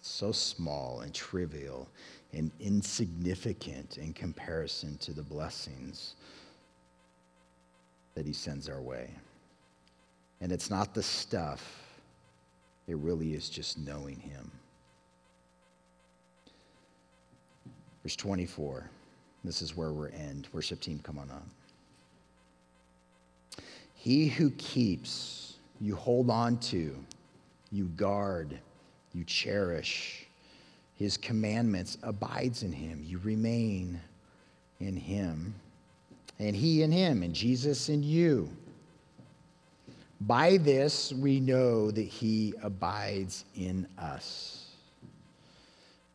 so 0.00 0.32
small 0.32 1.00
and 1.00 1.12
trivial 1.12 1.88
and 2.32 2.50
insignificant 2.60 3.98
in 3.98 4.12
comparison 4.12 4.96
to 4.98 5.12
the 5.12 5.22
blessings 5.22 6.14
that 8.14 8.26
He 8.26 8.32
sends 8.32 8.68
our 8.68 8.80
way. 8.80 9.10
And 10.40 10.52
it's 10.52 10.70
not 10.70 10.94
the 10.94 11.02
stuff, 11.02 11.84
it 12.86 12.96
really 12.96 13.34
is 13.34 13.48
just 13.48 13.78
knowing 13.78 14.18
Him. 14.20 14.50
Verse 18.02 18.16
24. 18.16 18.88
This 19.44 19.62
is 19.62 19.76
where 19.76 19.92
we're 19.92 20.08
end. 20.08 20.48
Worship 20.52 20.80
team, 20.80 21.00
come 21.02 21.18
on 21.18 21.30
up. 21.30 21.46
He 23.98 24.28
who 24.28 24.50
keeps, 24.52 25.56
you 25.80 25.94
hold 25.96 26.30
on 26.30 26.58
to, 26.58 26.96
you 27.70 27.84
guard, 27.96 28.58
you 29.12 29.24
cherish 29.24 30.28
his 30.98 31.16
commandments 31.16 31.96
abides 32.02 32.64
in 32.64 32.72
him. 32.72 33.00
You 33.04 33.18
remain 33.18 34.00
in 34.80 34.96
him, 34.96 35.54
and 36.40 36.56
he 36.56 36.82
in 36.82 36.90
him, 36.90 37.22
and 37.22 37.32
Jesus 37.32 37.88
in 37.88 38.02
you. 38.02 38.48
By 40.22 40.56
this 40.56 41.12
we 41.12 41.38
know 41.38 41.92
that 41.92 42.02
he 42.02 42.52
abides 42.62 43.44
in 43.54 43.86
us. 43.96 44.66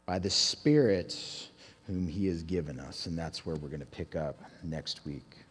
By 0.06 0.20
the 0.20 0.30
Spirit 0.30 1.18
whom 1.88 2.06
he 2.06 2.28
has 2.28 2.44
given 2.44 2.80
us. 2.80 3.06
And 3.06 3.18
that's 3.18 3.46
where 3.46 3.56
we're 3.56 3.70
going 3.70 3.80
to 3.80 3.86
pick 3.86 4.18
up 4.18 4.38
next 4.64 5.06
week. 5.06 5.43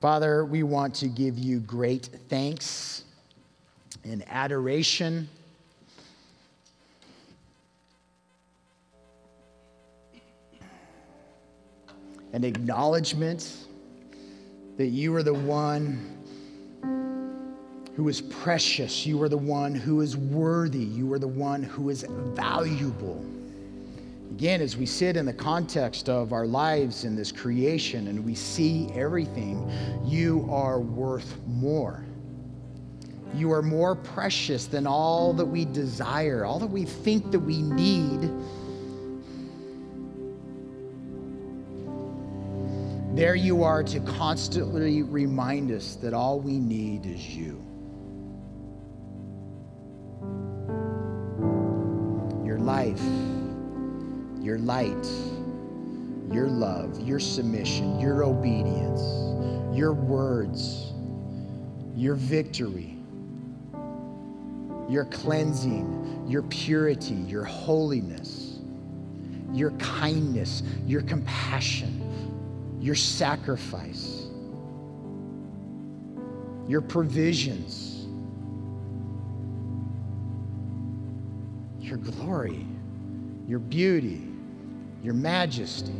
Father, 0.00 0.44
we 0.44 0.62
want 0.62 0.94
to 0.96 1.08
give 1.08 1.38
you 1.38 1.60
great 1.60 2.10
thanks 2.28 3.04
and 4.04 4.22
adoration. 4.28 5.28
And 12.32 12.44
acknowledgement 12.44 13.50
that 14.76 14.88
you 14.88 15.14
are 15.16 15.22
the 15.22 15.32
one 15.32 16.16
who 17.94 18.08
is 18.08 18.20
precious. 18.20 19.06
You 19.06 19.22
are 19.22 19.28
the 19.30 19.38
one 19.38 19.74
who 19.74 20.02
is 20.02 20.18
worthy. 20.18 20.84
You 20.84 21.10
are 21.14 21.18
the 21.18 21.26
one 21.26 21.62
who 21.62 21.88
is 21.88 22.04
valuable. 22.08 23.24
Again, 24.32 24.60
as 24.60 24.76
we 24.76 24.84
sit 24.84 25.16
in 25.16 25.24
the 25.24 25.32
context 25.32 26.08
of 26.08 26.32
our 26.32 26.46
lives 26.46 27.04
in 27.04 27.16
this 27.16 27.32
creation 27.32 28.08
and 28.08 28.24
we 28.24 28.34
see 28.34 28.90
everything, 28.94 29.70
you 30.04 30.46
are 30.50 30.78
worth 30.78 31.38
more. 31.46 32.04
You 33.34 33.52
are 33.52 33.62
more 33.62 33.94
precious 33.94 34.66
than 34.66 34.86
all 34.86 35.32
that 35.34 35.44
we 35.44 35.64
desire, 35.64 36.44
all 36.44 36.58
that 36.58 36.66
we 36.66 36.84
think 36.84 37.30
that 37.30 37.40
we 37.40 37.62
need. 37.62 38.30
There 43.16 43.34
you 43.34 43.62
are 43.62 43.82
to 43.84 44.00
constantly 44.00 45.02
remind 45.02 45.70
us 45.70 45.96
that 45.96 46.12
all 46.12 46.40
we 46.40 46.58
need 46.58 47.06
is 47.06 47.26
you. 47.34 47.62
Your 52.44 52.58
life 52.58 53.00
your 54.46 54.58
light, 54.58 55.10
your 56.30 56.46
love, 56.46 57.00
your 57.00 57.18
submission, 57.18 57.98
your 57.98 58.22
obedience, 58.22 59.02
your 59.76 59.92
words, 59.92 60.92
your 61.96 62.14
victory, 62.14 62.96
your 64.88 65.04
cleansing, 65.06 66.24
your 66.28 66.42
purity, 66.42 67.14
your 67.14 67.42
holiness, 67.42 68.60
your 69.52 69.72
kindness, 69.72 70.62
your 70.86 71.02
compassion, 71.02 72.78
your 72.80 72.94
sacrifice, 72.94 74.26
your 76.68 76.80
provisions, 76.80 78.06
your 81.80 81.96
glory, 81.96 82.64
your 83.48 83.58
beauty 83.58 84.35
your 85.06 85.14
majesty. 85.14 85.92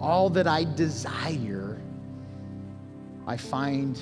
All 0.00 0.28
that 0.30 0.48
I 0.48 0.64
desire, 0.64 1.80
I 3.28 3.36
find 3.36 3.96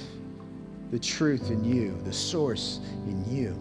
the 0.91 0.99
truth 0.99 1.51
in 1.51 1.63
you, 1.65 2.01
the 2.05 2.13
source 2.13 2.81
in 3.07 3.25
you. 3.31 3.61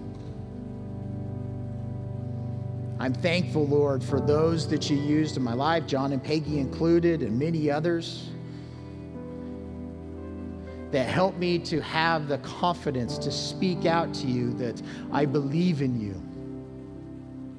I'm 3.00 3.14
thankful, 3.14 3.68
Lord, 3.68 4.02
for 4.02 4.22
those 4.22 4.66
that 4.70 4.90
you 4.90 4.96
used 4.96 5.36
in 5.36 5.44
my 5.44 5.54
life, 5.54 5.86
John 5.86 6.14
and 6.14 6.24
Peggy 6.24 6.58
included, 6.58 7.22
and 7.22 7.38
many 7.38 7.70
others, 7.70 8.30
that 10.92 11.10
helped 11.10 11.38
me 11.38 11.60
to 11.60 11.82
have 11.82 12.30
the 12.30 12.38
confidence 12.38 13.18
to 13.18 13.32
speak 13.32 13.86
out 13.86 14.14
to 14.14 14.28
you 14.28 14.54
that 14.54 14.82
I 15.12 15.26
believe 15.26 15.82
in 15.82 16.00
you. 16.00 16.33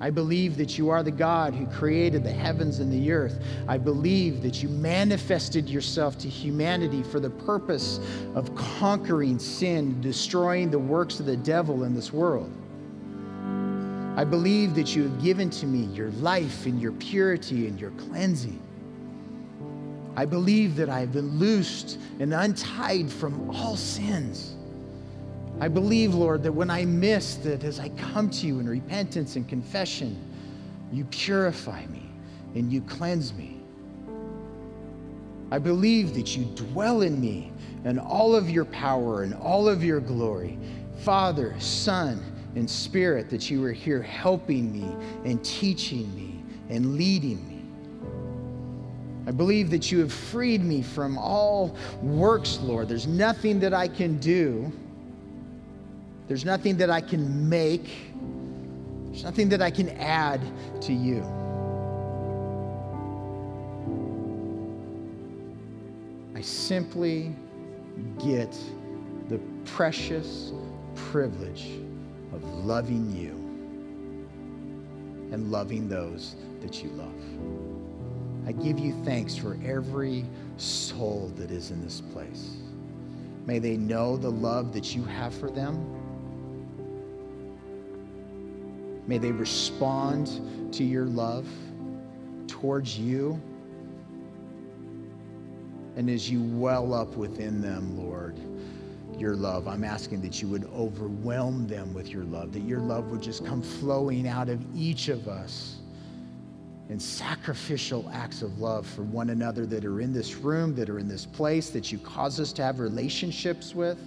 I 0.04 0.10
believe 0.10 0.58
that 0.58 0.76
you 0.76 0.90
are 0.90 1.02
the 1.02 1.10
God 1.10 1.54
who 1.54 1.64
created 1.64 2.24
the 2.24 2.30
heavens 2.30 2.78
and 2.78 2.92
the 2.92 3.10
earth. 3.10 3.42
I 3.66 3.78
believe 3.78 4.42
that 4.42 4.62
you 4.62 4.68
manifested 4.68 5.66
yourself 5.66 6.18
to 6.18 6.28
humanity 6.28 7.02
for 7.02 7.20
the 7.20 7.30
purpose 7.30 8.00
of 8.34 8.54
conquering 8.54 9.38
sin, 9.38 9.98
destroying 10.02 10.70
the 10.70 10.78
works 10.78 11.20
of 11.20 11.24
the 11.24 11.38
devil 11.38 11.84
in 11.84 11.94
this 11.94 12.12
world. 12.12 12.52
I 14.14 14.24
believe 14.24 14.74
that 14.74 14.94
you 14.94 15.04
have 15.04 15.22
given 15.22 15.48
to 15.48 15.66
me 15.66 15.84
your 15.96 16.10
life 16.10 16.66
and 16.66 16.78
your 16.78 16.92
purity 16.92 17.66
and 17.66 17.80
your 17.80 17.92
cleansing. 17.92 18.60
I 20.16 20.26
believe 20.26 20.76
that 20.76 20.90
I 20.90 21.00
have 21.00 21.14
been 21.14 21.38
loosed 21.38 21.98
and 22.20 22.34
untied 22.34 23.10
from 23.10 23.48
all 23.56 23.74
sins. 23.74 24.54
I 25.60 25.68
believe, 25.68 26.14
Lord, 26.14 26.42
that 26.42 26.52
when 26.52 26.70
I 26.70 26.84
miss, 26.84 27.36
that 27.36 27.64
as 27.64 27.78
I 27.78 27.88
come 27.90 28.28
to 28.30 28.46
you 28.46 28.58
in 28.58 28.68
repentance 28.68 29.36
and 29.36 29.48
confession, 29.48 30.18
you 30.92 31.04
purify 31.06 31.86
me 31.86 32.10
and 32.54 32.72
you 32.72 32.80
cleanse 32.82 33.32
me. 33.34 33.60
I 35.50 35.58
believe 35.58 36.14
that 36.14 36.36
you 36.36 36.44
dwell 36.56 37.02
in 37.02 37.20
me 37.20 37.52
and 37.84 38.00
all 38.00 38.34
of 38.34 38.50
your 38.50 38.64
power 38.64 39.22
and 39.22 39.34
all 39.34 39.68
of 39.68 39.84
your 39.84 40.00
glory. 40.00 40.58
Father, 40.98 41.54
Son, 41.58 42.22
and 42.56 42.68
spirit 42.68 43.30
that 43.30 43.50
you 43.50 43.64
are 43.64 43.72
here 43.72 44.02
helping 44.02 44.72
me 44.72 44.88
and 45.24 45.44
teaching 45.44 46.14
me 46.14 46.42
and 46.70 46.96
leading 46.96 47.46
me. 47.48 47.62
I 49.26 49.30
believe 49.30 49.70
that 49.70 49.90
you 49.90 50.00
have 50.00 50.12
freed 50.12 50.62
me 50.62 50.82
from 50.82 51.18
all 51.18 51.76
works, 52.02 52.58
Lord. 52.60 52.88
There's 52.88 53.06
nothing 53.06 53.58
that 53.60 53.72
I 53.72 53.88
can 53.88 54.18
do. 54.18 54.72
There's 56.26 56.44
nothing 56.44 56.76
that 56.78 56.90
I 56.90 57.00
can 57.00 57.48
make. 57.48 57.90
There's 59.06 59.24
nothing 59.24 59.48
that 59.50 59.60
I 59.60 59.70
can 59.70 59.90
add 59.90 60.40
to 60.82 60.92
you. 60.92 61.22
I 66.34 66.40
simply 66.40 67.34
get 68.24 68.56
the 69.28 69.38
precious 69.64 70.52
privilege 70.94 71.68
of 72.32 72.42
loving 72.64 73.14
you 73.14 73.32
and 75.32 75.50
loving 75.50 75.88
those 75.88 76.36
that 76.60 76.82
you 76.82 76.90
love. 76.90 77.12
I 78.46 78.52
give 78.52 78.78
you 78.78 78.94
thanks 79.04 79.36
for 79.36 79.58
every 79.64 80.24
soul 80.56 81.32
that 81.36 81.50
is 81.50 81.70
in 81.70 81.82
this 81.82 82.00
place. 82.00 82.56
May 83.46 83.58
they 83.58 83.76
know 83.76 84.16
the 84.16 84.30
love 84.30 84.72
that 84.72 84.94
you 84.94 85.04
have 85.04 85.34
for 85.34 85.50
them. 85.50 86.03
May 89.06 89.18
they 89.18 89.32
respond 89.32 90.72
to 90.72 90.84
your 90.84 91.06
love 91.06 91.46
towards 92.46 92.98
you. 92.98 93.40
And 95.96 96.10
as 96.10 96.30
you 96.30 96.42
well 96.42 96.92
up 96.94 97.16
within 97.16 97.60
them, 97.60 97.96
Lord, 97.96 98.38
your 99.18 99.36
love, 99.36 99.68
I'm 99.68 99.84
asking 99.84 100.22
that 100.22 100.42
you 100.42 100.48
would 100.48 100.64
overwhelm 100.74 101.68
them 101.68 101.94
with 101.94 102.08
your 102.08 102.24
love, 102.24 102.52
that 102.52 102.62
your 102.62 102.80
love 102.80 103.10
would 103.10 103.22
just 103.22 103.44
come 103.44 103.62
flowing 103.62 104.26
out 104.26 104.48
of 104.48 104.60
each 104.74 105.08
of 105.08 105.28
us 105.28 105.76
and 106.88 107.00
sacrificial 107.00 108.10
acts 108.12 108.42
of 108.42 108.58
love 108.58 108.86
for 108.86 109.02
one 109.02 109.30
another 109.30 109.66
that 109.66 109.84
are 109.84 110.00
in 110.00 110.12
this 110.12 110.34
room, 110.34 110.74
that 110.74 110.90
are 110.90 110.98
in 110.98 111.08
this 111.08 111.24
place, 111.24 111.70
that 111.70 111.92
you 111.92 111.98
cause 111.98 112.40
us 112.40 112.52
to 112.54 112.62
have 112.62 112.80
relationships 112.80 113.74
with 113.74 113.98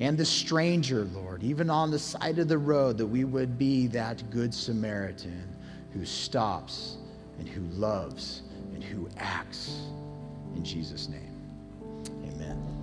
and 0.00 0.18
the 0.18 0.24
stranger, 0.24 1.04
Lord, 1.04 1.42
even 1.42 1.70
on 1.70 1.90
the 1.90 1.98
side 1.98 2.38
of 2.38 2.48
the 2.48 2.58
road, 2.58 2.98
that 2.98 3.06
we 3.06 3.24
would 3.24 3.56
be 3.58 3.86
that 3.88 4.28
good 4.30 4.52
Samaritan 4.52 5.48
who 5.92 6.04
stops 6.04 6.96
and 7.38 7.48
who 7.48 7.62
loves 7.76 8.42
and 8.74 8.82
who 8.82 9.08
acts. 9.16 9.82
In 10.56 10.64
Jesus' 10.64 11.08
name, 11.08 11.32
amen. 12.24 12.73